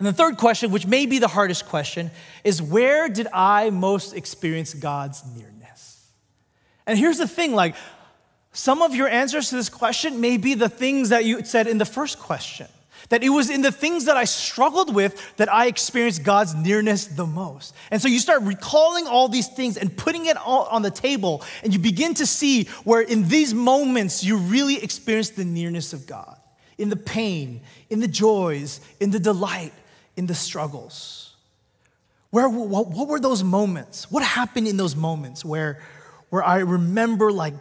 And 0.00 0.06
the 0.06 0.14
third 0.14 0.38
question, 0.38 0.70
which 0.70 0.86
may 0.86 1.04
be 1.04 1.18
the 1.18 1.28
hardest 1.28 1.68
question, 1.68 2.10
is 2.42 2.62
where 2.62 3.10
did 3.10 3.28
I 3.34 3.68
most 3.68 4.14
experience 4.14 4.72
God's 4.72 5.22
nearness? 5.36 6.08
And 6.86 6.98
here's 6.98 7.18
the 7.18 7.28
thing 7.28 7.54
like, 7.54 7.76
some 8.52 8.80
of 8.80 8.94
your 8.94 9.08
answers 9.08 9.50
to 9.50 9.56
this 9.56 9.68
question 9.68 10.22
may 10.22 10.38
be 10.38 10.54
the 10.54 10.70
things 10.70 11.10
that 11.10 11.26
you 11.26 11.44
said 11.44 11.66
in 11.66 11.76
the 11.76 11.84
first 11.84 12.18
question. 12.18 12.66
That 13.10 13.22
it 13.22 13.28
was 13.28 13.50
in 13.50 13.60
the 13.60 13.70
things 13.70 14.06
that 14.06 14.16
I 14.16 14.24
struggled 14.24 14.94
with 14.94 15.36
that 15.36 15.52
I 15.52 15.66
experienced 15.66 16.22
God's 16.22 16.54
nearness 16.54 17.04
the 17.04 17.26
most. 17.26 17.74
And 17.90 18.00
so 18.00 18.08
you 18.08 18.20
start 18.20 18.40
recalling 18.40 19.06
all 19.06 19.28
these 19.28 19.48
things 19.48 19.76
and 19.76 19.94
putting 19.94 20.24
it 20.24 20.38
all 20.38 20.64
on 20.64 20.80
the 20.80 20.90
table, 20.90 21.44
and 21.62 21.74
you 21.74 21.78
begin 21.78 22.14
to 22.14 22.24
see 22.24 22.64
where 22.84 23.02
in 23.02 23.28
these 23.28 23.52
moments 23.52 24.24
you 24.24 24.38
really 24.38 24.82
experience 24.82 25.28
the 25.28 25.44
nearness 25.44 25.92
of 25.92 26.06
God. 26.06 26.38
In 26.78 26.88
the 26.88 26.96
pain, 26.96 27.60
in 27.90 28.00
the 28.00 28.08
joys, 28.08 28.80
in 28.98 29.10
the 29.10 29.20
delight, 29.20 29.74
in 30.20 30.26
the 30.26 30.34
struggles? 30.34 31.34
Where, 32.28 32.46
what, 32.46 32.88
what 32.88 33.08
were 33.08 33.18
those 33.18 33.42
moments? 33.42 34.10
What 34.10 34.22
happened 34.22 34.68
in 34.68 34.76
those 34.76 34.94
moments 34.94 35.46
where, 35.46 35.80
where 36.28 36.44
I 36.44 36.58
remember 36.58 37.32
like 37.32 37.54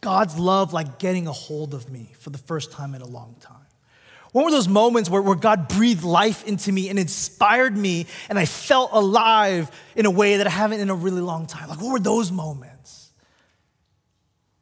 God's 0.00 0.38
love 0.38 0.72
like 0.72 1.00
getting 1.00 1.26
a 1.26 1.32
hold 1.32 1.74
of 1.74 1.90
me 1.90 2.12
for 2.20 2.30
the 2.30 2.38
first 2.38 2.70
time 2.70 2.94
in 2.94 3.02
a 3.02 3.06
long 3.06 3.34
time? 3.40 3.56
What 4.30 4.44
were 4.44 4.52
those 4.52 4.68
moments 4.68 5.10
where, 5.10 5.20
where 5.20 5.34
God 5.34 5.66
breathed 5.66 6.04
life 6.04 6.46
into 6.46 6.70
me 6.70 6.88
and 6.88 7.00
inspired 7.00 7.76
me 7.76 8.06
and 8.28 8.38
I 8.38 8.44
felt 8.44 8.90
alive 8.92 9.68
in 9.96 10.06
a 10.06 10.10
way 10.10 10.36
that 10.36 10.46
I 10.46 10.50
haven't 10.50 10.78
in 10.78 10.90
a 10.90 10.94
really 10.94 11.20
long 11.20 11.48
time? 11.48 11.68
Like, 11.68 11.80
what 11.80 11.90
were 11.90 11.98
those 11.98 12.30
moments? 12.30 13.03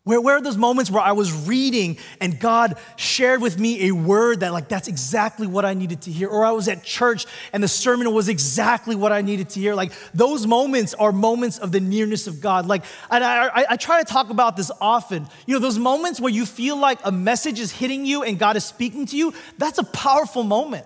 Where, 0.05 0.21
where 0.21 0.37
are 0.37 0.41
those 0.41 0.57
moments 0.57 0.91
where 0.91 1.03
I 1.03 1.13
was 1.13 1.47
reading 1.47 1.97
and 2.21 2.39
God 2.41 2.77
shared 2.97 3.41
with 3.41 3.57
me 3.57 3.89
a 3.89 3.93
word 3.93 4.41
that, 4.41 4.53
like, 4.53 4.69
that's 4.69 4.89
exactly 4.89 5.47
what 5.47 5.65
I 5.65 5.75
needed 5.75 6.03
to 6.03 6.11
hear? 6.11 6.29
Or 6.29 6.45
I 6.45 6.51
was 6.51 6.67
at 6.67 6.83
church 6.83 7.25
and 7.53 7.63
the 7.63 7.69
sermon 7.69 8.13
was 8.13 8.29
exactly 8.29 8.97
what 8.97 9.13
I 9.13 9.21
needed 9.21 9.51
to 9.51 9.61
hear? 9.61 9.77
Like, 9.77 9.93
those 10.13 10.45
moments 10.45 10.93
are 10.95 11.13
moments 11.13 11.59
of 11.59 11.71
the 11.71 11.79
nearness 11.79 12.27
of 12.27 12.41
God. 12.41 12.67
Like, 12.67 12.83
and 13.11 13.23
I, 13.23 13.47
I, 13.47 13.67
I 13.71 13.77
try 13.77 14.03
to 14.03 14.13
talk 14.13 14.31
about 14.31 14.57
this 14.57 14.73
often. 14.81 15.29
You 15.47 15.55
know, 15.55 15.61
those 15.61 15.79
moments 15.79 16.21
where 16.21 16.33
you 16.33 16.47
feel 16.47 16.77
like 16.77 16.99
a 17.05 17.13
message 17.13 17.61
is 17.61 17.71
hitting 17.71 18.05
you 18.05 18.25
and 18.25 18.41
God 18.41 18.57
is 18.57 18.65
speaking 18.65 19.07
to 19.07 19.17
you, 19.17 19.33
that's 19.57 19.79
a 19.79 19.85
powerful 19.85 20.43
moment 20.43 20.85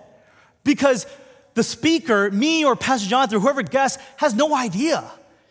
because 0.63 1.07
the 1.55 1.63
speaker, 1.63 2.29
me 2.29 2.65
or 2.65 2.75
Pastor 2.75 3.09
Jonathan 3.09 3.41
whoever 3.41 3.63
guests, 3.63 3.97
has 4.17 4.35
no 4.35 4.55
idea. 4.55 5.03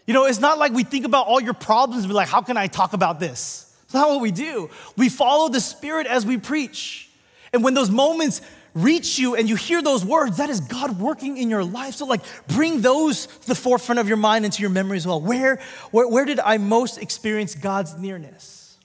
You 0.06 0.14
know, 0.14 0.24
it's 0.24 0.40
not 0.40 0.58
like 0.58 0.72
we 0.72 0.84
think 0.84 1.04
about 1.04 1.26
all 1.26 1.40
your 1.40 1.54
problems 1.54 2.04
and 2.04 2.10
be 2.10 2.14
like, 2.14 2.28
how 2.28 2.40
can 2.40 2.56
I 2.56 2.68
talk 2.68 2.92
about 2.92 3.18
this? 3.18 3.74
It's 3.84 3.94
not 3.94 4.08
what 4.08 4.20
we 4.20 4.30
do. 4.30 4.70
We 4.96 5.08
follow 5.08 5.48
the 5.48 5.60
Spirit 5.60 6.06
as 6.06 6.24
we 6.24 6.38
preach. 6.38 7.10
And 7.52 7.64
when 7.64 7.74
those 7.74 7.90
moments 7.90 8.40
reach 8.74 9.18
you 9.18 9.34
and 9.34 9.48
you 9.48 9.56
hear 9.56 9.82
those 9.82 10.04
words, 10.04 10.36
that 10.36 10.50
is 10.50 10.60
God 10.60 11.00
working 11.00 11.38
in 11.38 11.50
your 11.50 11.64
life. 11.64 11.94
So, 11.94 12.06
like, 12.06 12.20
bring 12.48 12.82
those 12.82 13.26
to 13.26 13.46
the 13.48 13.54
forefront 13.54 13.98
of 13.98 14.06
your 14.06 14.16
mind 14.16 14.44
into 14.44 14.60
your 14.60 14.70
memory 14.70 14.96
as 14.96 15.06
well. 15.06 15.20
Where, 15.20 15.60
where, 15.90 16.06
where 16.08 16.24
did 16.24 16.38
I 16.40 16.58
most 16.58 16.98
experience 16.98 17.54
God's 17.54 17.96
nearness? 17.96 18.76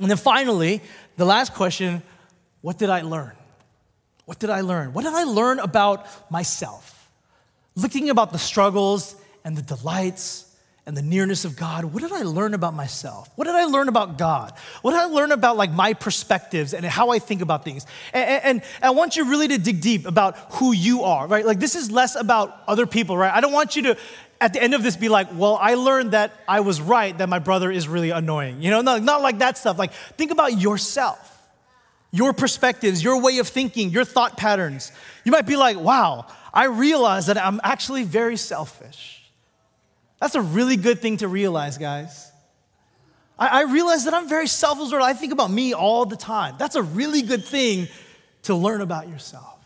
And 0.00 0.10
then 0.10 0.16
finally, 0.16 0.82
the 1.16 1.24
last 1.24 1.54
question 1.54 2.02
what 2.60 2.78
did 2.78 2.90
I 2.90 3.02
learn? 3.02 3.32
What 4.24 4.38
did 4.38 4.50
I 4.50 4.60
learn? 4.60 4.92
What 4.92 5.04
did 5.04 5.14
I 5.14 5.24
learn 5.24 5.58
about 5.58 6.06
myself? 6.30 7.10
Looking 7.74 8.08
about 8.08 8.32
the 8.32 8.38
struggles 8.38 9.16
and 9.44 9.56
the 9.56 9.62
delights 9.62 10.48
and 10.84 10.96
the 10.96 11.02
nearness 11.02 11.44
of 11.44 11.56
God, 11.56 11.84
what 11.84 12.02
did 12.02 12.12
I 12.12 12.22
learn 12.22 12.54
about 12.54 12.74
myself? 12.74 13.30
What 13.36 13.44
did 13.44 13.54
I 13.54 13.66
learn 13.66 13.88
about 13.88 14.18
God? 14.18 14.52
What 14.82 14.92
did 14.92 15.00
I 15.00 15.04
learn 15.04 15.30
about 15.30 15.56
like 15.56 15.70
my 15.70 15.94
perspectives 15.94 16.74
and 16.74 16.84
how 16.84 17.10
I 17.10 17.20
think 17.20 17.40
about 17.40 17.64
things? 17.64 17.86
And, 18.12 18.28
and, 18.28 18.44
and, 18.44 18.62
I 18.82 18.90
want 18.90 19.14
you 19.14 19.30
really 19.30 19.46
to 19.48 19.58
dig 19.58 19.80
deep 19.80 20.06
about 20.06 20.36
who 20.54 20.72
you 20.72 21.04
are, 21.04 21.28
right? 21.28 21.46
Like 21.46 21.60
this 21.60 21.76
is 21.76 21.92
less 21.92 22.16
about 22.16 22.62
other 22.66 22.86
people, 22.86 23.16
right? 23.16 23.32
I 23.32 23.40
don't 23.40 23.52
want 23.52 23.76
you 23.76 23.82
to 23.82 23.98
at 24.40 24.52
the 24.52 24.60
end 24.60 24.74
of 24.74 24.82
this 24.82 24.96
be 24.96 25.08
like, 25.08 25.28
well, 25.32 25.56
I 25.60 25.74
learned 25.74 26.10
that 26.12 26.32
I 26.48 26.60
was 26.60 26.80
right, 26.80 27.16
that 27.16 27.28
my 27.28 27.38
brother 27.38 27.70
is 27.70 27.86
really 27.86 28.10
annoying. 28.10 28.60
You 28.60 28.70
know, 28.70 28.80
not, 28.80 29.02
not 29.04 29.22
like 29.22 29.38
that 29.38 29.56
stuff. 29.56 29.78
Like 29.78 29.92
think 29.92 30.32
about 30.32 30.60
yourself. 30.60 31.28
Your 32.10 32.32
perspectives, 32.32 33.02
your 33.02 33.22
way 33.22 33.38
of 33.38 33.46
thinking, 33.46 33.90
your 33.90 34.04
thought 34.04 34.36
patterns. 34.36 34.90
You 35.24 35.30
might 35.30 35.46
be 35.46 35.56
like, 35.56 35.78
wow, 35.78 36.26
I 36.52 36.64
realize 36.64 37.26
that 37.26 37.38
I'm 37.38 37.60
actually 37.62 38.02
very 38.02 38.36
selfish. 38.36 39.21
That's 40.22 40.36
a 40.36 40.40
really 40.40 40.76
good 40.76 41.00
thing 41.00 41.16
to 41.16 41.26
realize, 41.26 41.78
guys. 41.78 42.30
I, 43.36 43.62
I 43.62 43.62
realize 43.62 44.04
that 44.04 44.14
I'm 44.14 44.28
very 44.28 44.46
self 44.46 44.78
absorbed. 44.78 45.04
I 45.04 45.14
think 45.14 45.32
about 45.32 45.50
me 45.50 45.74
all 45.74 46.06
the 46.06 46.14
time. 46.14 46.54
That's 46.60 46.76
a 46.76 46.82
really 46.82 47.22
good 47.22 47.44
thing 47.44 47.88
to 48.42 48.54
learn 48.54 48.82
about 48.82 49.08
yourself. 49.08 49.58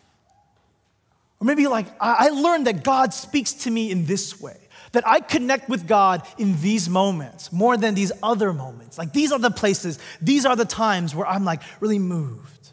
Or 1.41 1.45
maybe 1.45 1.67
like, 1.67 1.89
I, 2.01 2.17
I 2.21 2.29
learned 2.31 2.69
that 2.69 2.83
God 2.83 3.13
speaks 3.13 3.53
to 3.53 3.71
me 3.71 3.91
in 3.91 4.07
this 4.07 4.41
way 4.41 4.57
that 4.93 5.07
I 5.07 5.21
connect 5.21 5.69
with 5.69 5.87
God 5.87 6.27
in 6.39 6.59
these 6.63 6.89
moments 6.89 7.53
more 7.53 7.77
than 7.77 7.95
these 7.95 8.11
other 8.23 8.55
moments. 8.55 8.97
Like 8.97 9.13
these 9.13 9.33
are 9.33 9.39
the 9.39 9.51
places, 9.51 9.99
these 10.23 10.47
are 10.47 10.57
the 10.57 10.65
times 10.65 11.15
where 11.15 11.27
I'm 11.27 11.45
like 11.45 11.61
really 11.81 11.99
moved. 11.99 12.71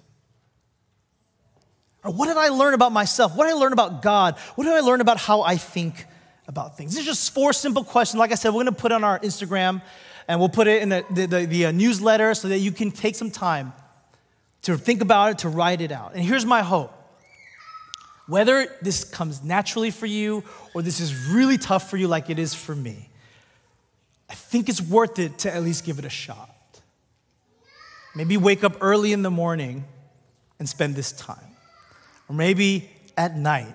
Or 2.01 2.13
what 2.13 2.27
did 2.27 2.37
I 2.37 2.47
learn 2.47 2.75
about 2.75 2.93
myself? 2.93 3.35
What 3.35 3.43
did 3.47 3.55
I 3.55 3.59
learn 3.59 3.73
about 3.73 4.01
God? 4.01 4.37
What 4.55 4.63
did 4.63 4.71
I 4.71 4.79
learn 4.79 5.01
about 5.01 5.17
how 5.17 5.41
I 5.41 5.57
think 5.57 6.05
about 6.47 6.77
things? 6.77 6.93
These 6.93 7.03
are 7.03 7.05
just 7.05 7.33
four 7.33 7.53
simple 7.53 7.83
questions. 7.83 8.19
Like 8.19 8.31
I 8.31 8.35
said, 8.35 8.49
we're 8.49 8.63
going 8.63 8.65
to 8.67 8.71
put 8.71 8.91
on 8.91 9.03
our 9.03 9.19
Instagram 9.19 9.81
and 10.27 10.39
we'll 10.39 10.49
put 10.49 10.67
it 10.67 10.81
in 10.81 10.89
the, 10.89 11.05
the, 11.09 11.25
the, 11.25 11.45
the 11.45 11.65
uh, 11.67 11.71
newsletter 11.71 12.33
so 12.33 12.47
that 12.47 12.59
you 12.59 12.71
can 12.71 12.91
take 12.91 13.15
some 13.15 13.31
time 13.31 13.73
to 14.63 14.77
think 14.77 15.01
about 15.01 15.31
it, 15.31 15.37
to 15.39 15.49
write 15.49 15.81
it 15.81 15.91
out. 15.91 16.13
And 16.13 16.23
here's 16.23 16.45
my 16.45 16.61
hope. 16.61 16.91
Whether 18.27 18.67
this 18.81 19.03
comes 19.03 19.43
naturally 19.43 19.91
for 19.91 20.05
you 20.05 20.43
or 20.73 20.81
this 20.81 21.01
is 21.01 21.27
really 21.27 21.57
tough 21.57 21.89
for 21.89 21.97
you, 21.97 22.07
like 22.07 22.29
it 22.29 22.39
is 22.39 22.53
for 22.53 22.73
me, 22.73 23.09
I 24.29 24.33
think 24.33 24.69
it's 24.69 24.81
worth 24.81 25.19
it 25.19 25.39
to 25.39 25.53
at 25.53 25.61
least 25.61 25.85
give 25.85 25.99
it 25.99 26.05
a 26.05 26.09
shot. 26.09 26.49
Maybe 28.15 28.37
wake 28.37 28.63
up 28.63 28.77
early 28.79 29.11
in 29.11 29.23
the 29.23 29.31
morning 29.31 29.85
and 30.59 30.69
spend 30.69 30.95
this 30.95 31.11
time. 31.11 31.37
Or 32.29 32.35
maybe 32.35 32.89
at 33.17 33.35
night 33.35 33.73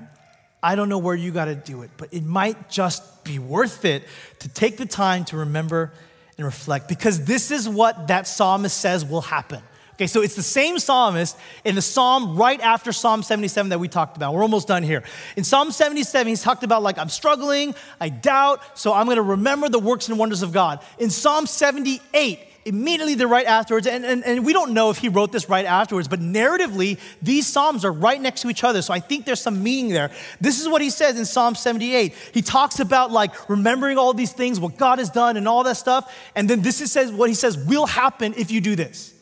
I 0.63 0.75
don't 0.75 0.89
know 0.89 0.99
where 0.99 1.15
you 1.15 1.31
got 1.31 1.47
to 1.47 1.55
do 1.55 1.83
it, 1.83 1.91
but 1.97 2.13
it 2.13 2.25
might 2.25 2.69
just 2.69 3.25
be 3.25 3.39
worth 3.39 3.85
it 3.85 4.05
to 4.41 4.49
take 4.49 4.77
the 4.77 4.87
time 4.87 5.25
to 5.27 5.39
remember 5.39 5.93
and 6.37 6.45
reflect 6.45 6.89
because 6.89 7.25
this 7.25 7.51
is 7.51 7.69
what 7.69 8.09
that 8.09 8.27
psalmist 8.27 8.77
says 8.77 9.05
will 9.05 9.21
happen. 9.21 9.63
Okay, 9.95 10.07
so 10.07 10.23
it's 10.23 10.37
the 10.37 10.45
same 10.45 10.79
psalmist 10.79 11.37
in 11.65 11.75
the 11.75 11.83
psalm 11.83 12.37
right 12.37 12.61
after 12.61 12.93
Psalm 12.93 13.25
77 13.25 13.71
that 13.71 13.81
we 13.81 13.89
talked 13.89 14.17
about. 14.17 14.33
We're 14.33 14.43
almost 14.43 14.69
done 14.69 14.85
here. 14.85 15.03
In 15.37 15.43
Psalm 15.43 15.73
77, 15.73 16.29
he's 16.29 16.41
talked 16.41 16.63
about, 16.63 16.85
like, 16.85 16.99
I'm 16.99 17.09
struggling, 17.09 17.75
I 18.01 18.09
doubt, 18.09 18.79
so 18.79 18.93
I'm 18.93 19.09
gonna 19.09 19.23
remember 19.23 19.69
the 19.69 19.81
works 19.81 20.09
and 20.09 20.17
wonders 20.17 20.43
of 20.43 20.53
God. 20.53 20.85
In 21.01 21.11
Psalm 21.11 21.47
78, 21.47 22.39
immediately 22.69 23.15
the 23.15 23.27
right 23.27 23.47
afterwards, 23.47 23.87
and, 23.87 24.05
and, 24.05 24.25
and 24.25 24.45
we 24.45 24.53
don't 24.53 24.73
know 24.73 24.91
if 24.91 24.99
he 24.99 25.09
wrote 25.09 25.33
this 25.33 25.49
right 25.49 25.65
afterwards, 25.65 26.09
but 26.09 26.21
narratively, 26.21 26.99
these 27.23 27.47
Psalms 27.47 27.85
are 27.85 27.93
right 27.93 28.21
next 28.21 28.43
to 28.43 28.51
each 28.51 28.65
other. 28.65 28.83
So 28.83 28.93
I 28.93 29.01
think 29.01 29.25
there's 29.25 29.41
some 29.41 29.63
meaning 29.63 29.93
there. 29.93 30.11
This 30.41 30.61
is 30.61 30.69
what 30.69 30.83
he 30.83 30.91
says 30.91 31.19
in 31.19 31.25
Psalm 31.25 31.55
78. 31.55 32.15
He 32.33 32.43
talks 32.43 32.81
about 32.81 33.11
like 33.11 33.49
remembering 33.49 33.99
all 33.99 34.13
these 34.13 34.33
things, 34.33 34.61
what 34.61 34.77
God 34.77 34.99
has 34.99 35.11
done, 35.11 35.37
and 35.37 35.49
all 35.49 35.65
that 35.65 35.77
stuff. 35.77 36.15
And 36.35 36.49
then 36.49 36.63
this 36.63 36.81
is 36.81 36.93
says 36.93 37.13
what 37.13 37.29
he 37.29 37.35
says 37.35 37.57
will 37.57 37.87
happen 37.87 38.35
if 38.37 38.51
you 38.51 38.61
do 38.61 38.77
this. 38.77 39.15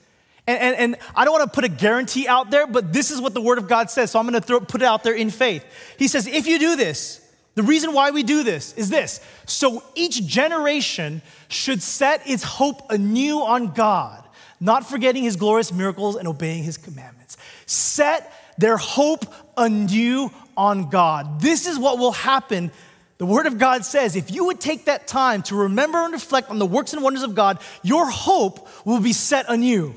And, 0.47 0.61
and, 0.61 0.77
and, 0.77 0.97
I 1.17 1.25
don't 1.25 1.33
want 1.33 1.53
to 1.53 1.55
put 1.55 1.65
a 1.65 1.69
guarantee 1.69 2.29
out 2.29 2.51
there, 2.51 2.69
but 2.69 2.93
this 2.93 3.11
is 3.11 3.21
what 3.21 3.35
the 3.35 3.41
Word 3.41 3.59
of 3.59 3.67
God 3.67 3.91
says. 3.91 4.13
So 4.13 4.21
I'm 4.21 4.29
going 4.29 4.41
to 4.41 4.61
put 4.61 4.81
it 4.81 4.85
out 4.85 5.03
there 5.03 5.15
in 5.15 5.31
faith. 5.31 5.65
He 5.99 6.07
says, 6.07 6.29
if 6.29 6.47
you 6.47 6.61
do 6.61 6.77
this, 6.77 7.26
the 7.57 7.63
reason 7.63 7.95
why 7.95 8.11
we 8.11 8.23
do 8.23 8.45
this 8.45 8.75
is 8.75 8.91
this 8.91 9.21
so 9.47 9.83
each 9.95 10.25
generation 10.27 11.23
should 11.49 11.83
set 11.83 12.29
its 12.29 12.43
hope 12.43 12.91
anew 12.93 13.41
on 13.41 13.73
God, 13.73 14.23
not 14.61 14.89
forgetting 14.89 15.23
his 15.25 15.37
glorious 15.37 15.73
miracles 15.73 16.17
and 16.17 16.29
obeying 16.29 16.63
his 16.63 16.77
commandments. 16.77 17.37
set 17.65 18.33
their 18.59 18.77
hope 18.77 19.25
anew 19.57 20.31
on 20.57 20.89
God. 20.91 21.41
This 21.41 21.67
is 21.67 21.79
what 21.79 21.99
will 21.99 22.13
happen. 22.13 22.71
The 23.19 23.27
Word 23.27 23.47
of 23.47 23.59
God 23.59 23.85
says 23.87 24.17
if 24.17 24.31
you 24.31 24.45
would 24.47 24.61
take 24.61 24.85
that 24.85 25.07
time 25.07 25.43
to 25.45 25.57
remember 25.57 25.99
and 26.05 26.13
reflect 26.13 26.51
on 26.51 26.59
the 26.59 26.67
works 26.67 26.93
and 26.93 27.03
wonders 27.03 27.23
of 27.23 27.35
God, 27.35 27.59
your 27.83 28.09
hope 28.09 28.69
will 28.87 29.01
be 29.01 29.15
set 29.15 29.47
anew. 29.49 29.95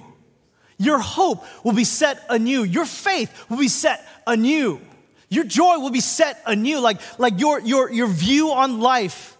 Your 0.78 1.00
hope 1.00 1.43
will 1.65 1.74
be 1.74 1.84
set 1.84 2.26
anew. 2.30 2.63
Your 2.63 2.86
faith 2.86 3.50
will 3.50 3.58
be 3.58 3.67
set 3.67 4.08
anew. 4.26 4.80
Your 5.29 5.43
joy 5.43 5.77
will 5.79 5.91
be 5.91 6.01
set 6.01 6.41
anew. 6.45 6.79
Like, 6.79 6.99
like 7.19 7.39
your, 7.39 7.59
your, 7.59 7.91
your 7.91 8.07
view 8.07 8.51
on 8.51 8.79
life 8.79 9.37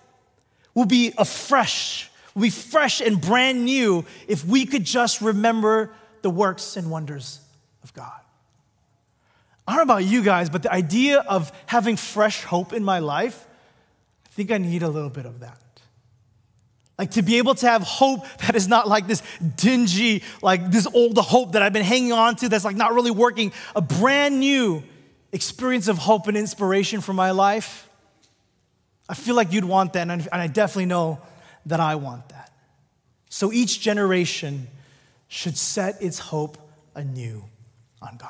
will 0.74 0.86
be 0.86 1.14
afresh, 1.18 2.10
will 2.36 2.44
be 2.44 2.50
fresh 2.50 3.02
and 3.02 3.20
brand 3.20 3.66
new 3.66 4.06
if 4.28 4.46
we 4.46 4.66
could 4.66 4.84
just 4.84 5.22
remember 5.22 5.92
the 6.22 6.30
works 6.30 6.78
and 6.78 6.92
wonders 6.92 7.40
of 7.84 7.94
God. 7.94 8.12
I 9.68 9.76
don't 9.76 9.88
know 9.88 9.94
about 9.94 10.06
you 10.06 10.24
guys, 10.24 10.50
but 10.50 10.64
the 10.64 10.72
idea 10.72 11.20
of 11.20 11.52
having 11.66 11.96
fresh 11.96 12.44
hope 12.44 12.74
in 12.74 12.84
my 12.84 13.00
life, 13.00 13.48
I 14.26 14.30
think 14.30 14.52
I 14.52 14.58
need 14.58 14.84
a 14.84 14.90
little 14.90 15.10
bit 15.10 15.26
of 15.26 15.42
that. 15.42 15.58
Like 16.98 17.12
to 17.12 17.22
be 17.22 17.38
able 17.38 17.56
to 17.56 17.68
have 17.68 17.82
hope 17.82 18.26
that 18.40 18.56
is 18.56 18.68
not 18.68 18.88
like 18.88 19.08
this 19.08 19.24
dingy, 19.56 20.24
like 20.42 20.70
this 20.70 20.86
old 20.86 21.18
hope 21.18 21.54
that 21.54 21.62
I've 21.62 21.72
been 21.72 21.84
hanging 21.84 22.12
on 22.12 22.36
to 22.38 22.50
that's 22.50 22.66
like 22.66 22.76
not 22.76 22.94
really 22.94 23.12
working. 23.12 23.54
A 23.76 23.82
brand 23.82 24.40
new 24.40 24.84
experience 25.32 25.88
of 25.88 25.98
hope 25.98 26.28
and 26.28 26.38
inspiration 26.38 27.02
for 27.02 27.14
my 27.14 27.32
life. 27.32 27.90
I 29.08 29.14
feel 29.14 29.36
like 29.36 29.52
you'd 29.52 29.66
want 29.66 29.94
that, 29.94 30.10
and 30.10 30.28
I 30.32 30.48
definitely 30.48 30.86
know 30.86 31.20
that 31.66 31.80
I 31.80 31.96
want 31.96 32.30
that. 32.30 32.52
So 33.30 33.52
each 33.52 33.80
generation 33.82 34.68
should 35.28 35.58
set 35.58 36.02
its 36.02 36.20
hope 36.20 36.58
anew 36.96 37.44
on 38.02 38.18
God. 38.18 38.30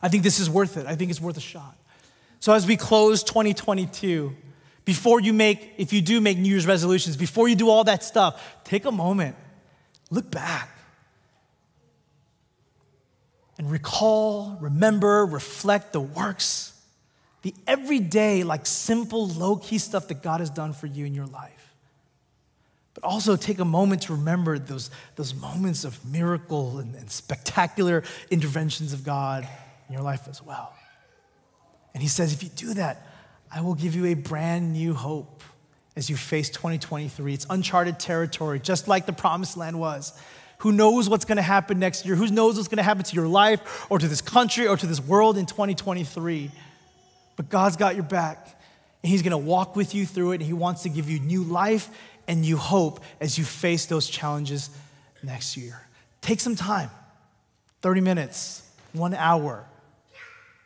I 0.00 0.08
think 0.08 0.22
this 0.22 0.38
is 0.38 0.48
worth 0.48 0.76
it. 0.76 0.86
I 0.86 0.94
think 0.94 1.10
it's 1.10 1.20
worth 1.20 1.36
a 1.36 1.40
shot. 1.40 1.76
So, 2.40 2.52
as 2.52 2.66
we 2.66 2.76
close 2.76 3.24
2022, 3.24 4.34
before 4.84 5.20
you 5.20 5.32
make, 5.32 5.74
if 5.76 5.92
you 5.92 6.00
do 6.00 6.20
make 6.20 6.38
New 6.38 6.48
Year's 6.48 6.66
resolutions, 6.66 7.16
before 7.16 7.48
you 7.48 7.56
do 7.56 7.68
all 7.68 7.84
that 7.84 8.04
stuff, 8.04 8.40
take 8.62 8.84
a 8.84 8.92
moment, 8.92 9.34
look 10.10 10.30
back, 10.30 10.70
and 13.58 13.70
recall, 13.70 14.56
remember, 14.60 15.26
reflect 15.26 15.92
the 15.92 16.00
works, 16.00 16.72
the 17.42 17.52
everyday, 17.66 18.44
like 18.44 18.64
simple, 18.66 19.26
low 19.28 19.56
key 19.56 19.78
stuff 19.78 20.08
that 20.08 20.22
God 20.22 20.40
has 20.40 20.48
done 20.48 20.72
for 20.72 20.86
you 20.86 21.04
in 21.04 21.14
your 21.14 21.26
life. 21.26 21.74
But 22.94 23.04
also 23.04 23.36
take 23.36 23.58
a 23.58 23.64
moment 23.64 24.02
to 24.02 24.12
remember 24.12 24.58
those, 24.58 24.90
those 25.16 25.34
moments 25.34 25.84
of 25.84 26.04
miracle 26.04 26.78
and, 26.78 26.94
and 26.94 27.10
spectacular 27.10 28.04
interventions 28.30 28.92
of 28.92 29.04
God 29.04 29.46
in 29.88 29.92
your 29.92 30.02
life 30.02 30.28
as 30.28 30.42
well. 30.42 30.74
And 31.94 32.02
he 32.02 32.08
says, 32.08 32.32
if 32.32 32.42
you 32.42 32.48
do 32.50 32.74
that, 32.74 33.06
I 33.52 33.60
will 33.60 33.74
give 33.74 33.94
you 33.94 34.06
a 34.06 34.14
brand 34.14 34.72
new 34.72 34.94
hope 34.94 35.42
as 35.96 36.08
you 36.08 36.16
face 36.16 36.48
2023. 36.50 37.34
It's 37.34 37.46
uncharted 37.50 37.98
territory, 37.98 38.60
just 38.60 38.86
like 38.86 39.06
the 39.06 39.12
promised 39.12 39.56
land 39.56 39.78
was. 39.78 40.12
Who 40.58 40.72
knows 40.72 41.08
what's 41.08 41.24
gonna 41.24 41.42
happen 41.42 41.78
next 41.78 42.04
year? 42.04 42.16
Who 42.16 42.26
knows 42.28 42.56
what's 42.56 42.68
gonna 42.68 42.82
happen 42.82 43.04
to 43.04 43.14
your 43.14 43.28
life 43.28 43.86
or 43.90 43.98
to 43.98 44.08
this 44.08 44.20
country 44.20 44.66
or 44.66 44.76
to 44.76 44.86
this 44.86 45.00
world 45.00 45.38
in 45.38 45.46
2023? 45.46 46.50
But 47.36 47.48
God's 47.48 47.76
got 47.76 47.94
your 47.94 48.04
back, 48.04 48.60
and 49.02 49.10
He's 49.10 49.22
gonna 49.22 49.38
walk 49.38 49.76
with 49.76 49.94
you 49.94 50.04
through 50.04 50.32
it, 50.32 50.36
and 50.36 50.44
He 50.44 50.52
wants 50.52 50.82
to 50.82 50.88
give 50.88 51.08
you 51.08 51.20
new 51.20 51.44
life 51.44 51.88
and 52.26 52.40
new 52.40 52.56
hope 52.56 53.00
as 53.20 53.38
you 53.38 53.44
face 53.44 53.86
those 53.86 54.08
challenges 54.08 54.70
next 55.22 55.56
year. 55.56 55.80
Take 56.20 56.40
some 56.40 56.56
time 56.56 56.90
30 57.80 58.00
minutes, 58.00 58.62
one 58.92 59.14
hour 59.14 59.64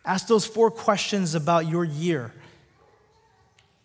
Ask 0.04 0.26
those 0.26 0.46
four 0.46 0.70
questions 0.70 1.34
about 1.34 1.68
your 1.68 1.84
year 1.84 2.32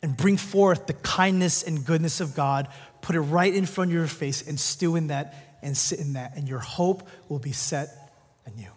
and 0.01 0.15
bring 0.15 0.37
forth 0.37 0.87
the 0.87 0.93
kindness 0.93 1.63
and 1.63 1.85
goodness 1.85 2.21
of 2.21 2.35
God. 2.35 2.67
Put 3.01 3.15
it 3.15 3.21
right 3.21 3.53
in 3.53 3.65
front 3.65 3.91
of 3.91 3.95
your 3.95 4.07
face 4.07 4.47
and 4.47 4.59
stew 4.59 4.95
in 4.95 5.07
that 5.07 5.46
and 5.61 5.75
sit 5.75 5.99
in 5.99 6.13
that, 6.13 6.35
and 6.35 6.47
your 6.47 6.59
hope 6.59 7.07
will 7.29 7.39
be 7.39 7.51
set 7.51 7.89
anew. 8.45 8.69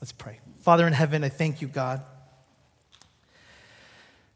Let's 0.00 0.12
pray. 0.12 0.40
Father 0.62 0.86
in 0.86 0.92
heaven, 0.92 1.24
I 1.24 1.28
thank 1.28 1.60
you, 1.60 1.68
God, 1.68 2.02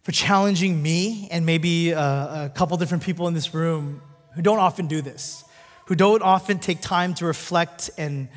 for 0.02 0.12
challenging 0.12 0.83
me 0.83 1.28
and 1.30 1.46
maybe 1.46 1.94
uh, 1.94 2.46
a 2.46 2.48
couple 2.50 2.76
different 2.76 3.02
people 3.02 3.28
in 3.28 3.35
this 3.35 3.54
room 3.54 4.02
who 4.35 4.42
don't 4.42 4.59
often 4.59 4.87
do 4.87 5.00
this, 5.00 5.44
who 5.87 5.94
don't 5.94 6.22
often 6.22 6.59
take 6.59 6.80
time 6.80 7.14
to 7.14 7.26
reflect 7.26 7.90
and 7.96 8.28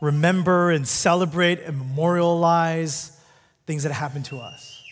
remember 0.00 0.70
and 0.70 0.86
celebrate 0.86 1.60
and 1.60 1.78
memorialize 1.78 3.18
things 3.66 3.84
that 3.84 3.92
happen 3.92 4.22
to 4.24 4.38
us. 4.38 4.82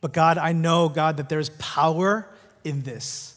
But 0.00 0.12
God, 0.12 0.38
I 0.38 0.52
know, 0.52 0.88
God, 0.88 1.16
that 1.16 1.28
there's 1.28 1.48
power 1.50 2.28
in 2.62 2.82
this. 2.82 3.33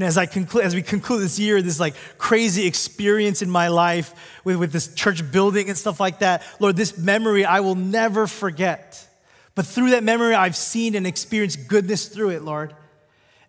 And 0.00 0.06
as, 0.06 0.16
I 0.16 0.24
conclude, 0.24 0.64
as 0.64 0.74
we 0.74 0.80
conclude 0.80 1.20
this 1.20 1.38
year, 1.38 1.60
this 1.60 1.78
like 1.78 1.94
crazy 2.16 2.66
experience 2.66 3.42
in 3.42 3.50
my 3.50 3.68
life 3.68 4.14
with, 4.44 4.56
with 4.56 4.72
this 4.72 4.94
church 4.94 5.30
building 5.30 5.68
and 5.68 5.76
stuff 5.76 6.00
like 6.00 6.20
that, 6.20 6.42
Lord, 6.58 6.74
this 6.74 6.96
memory 6.96 7.44
I 7.44 7.60
will 7.60 7.74
never 7.74 8.26
forget. 8.26 9.06
But 9.54 9.66
through 9.66 9.90
that 9.90 10.02
memory, 10.02 10.34
I've 10.34 10.56
seen 10.56 10.94
and 10.94 11.06
experienced 11.06 11.68
goodness 11.68 12.08
through 12.08 12.30
it, 12.30 12.40
Lord. 12.40 12.74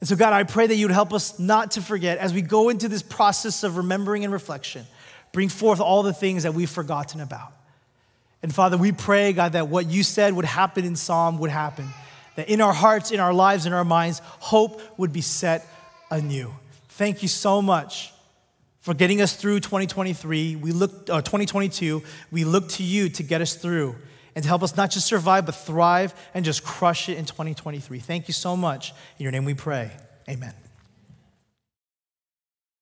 And 0.02 0.10
so, 0.10 0.18
God, 0.18 0.34
I 0.34 0.44
pray 0.44 0.68
that 0.68 0.76
you 0.76 0.88
would 0.88 0.94
help 0.94 1.14
us 1.14 1.40
not 1.40 1.72
to 1.72 1.82
forget 1.82 2.18
as 2.18 2.34
we 2.34 2.42
go 2.42 2.68
into 2.68 2.90
this 2.90 3.02
process 3.02 3.64
of 3.64 3.78
remembering 3.78 4.26
and 4.26 4.34
reflection, 4.34 4.86
bring 5.32 5.48
forth 5.48 5.80
all 5.80 6.04
the 6.04 6.12
things 6.12 6.44
that 6.44 6.54
we've 6.54 6.70
forgotten 6.70 7.22
about. 7.22 7.54
And 8.44 8.54
Father, 8.54 8.76
we 8.76 8.92
pray, 8.92 9.32
God, 9.32 9.54
that 9.54 9.70
what 9.70 9.90
you 9.90 10.04
said 10.04 10.34
would 10.34 10.44
happen 10.44 10.84
in 10.84 10.98
Psalm 10.98 11.38
would 11.38 11.50
happen. 11.50 11.88
That 12.36 12.50
in 12.50 12.60
our 12.60 12.74
hearts, 12.74 13.12
in 13.12 13.22
our 13.22 13.34
lives, 13.34 13.66
in 13.66 13.72
our 13.72 13.86
minds, 13.86 14.22
hope 14.40 14.82
would 14.98 15.14
be 15.14 15.22
set 15.22 15.66
anew. 16.12 16.54
Thank 16.90 17.24
you 17.24 17.28
so 17.28 17.62
much 17.62 18.14
for 18.82 18.94
getting 18.94 19.22
us 19.22 19.36
through 19.36 19.62
2023. 19.62 20.58
We 20.58 20.72
look, 20.72 21.10
uh, 21.10 21.22
2022. 21.22 22.04
We 22.32 22.44
look 22.44 22.70
to 22.70 22.84
you 22.84 23.10
to 23.10 23.24
get 23.24 23.42
us 23.42 23.56
through 23.56 23.96
and 24.36 24.44
to 24.44 24.48
help 24.48 24.64
us 24.64 24.76
not 24.76 24.92
just 24.92 25.08
survive, 25.08 25.46
but 25.46 25.56
thrive 25.56 26.14
and 26.34 26.46
just 26.46 26.64
crush 26.64 27.10
it 27.10 27.18
in 27.18 27.26
2023. 27.26 28.00
Thank 28.00 28.28
you 28.28 28.34
so 28.34 28.56
much. 28.56 28.92
In 29.18 29.24
your 29.24 29.32
name 29.32 29.46
we 29.46 29.54
pray. 29.54 29.92
Amen. 30.30 30.54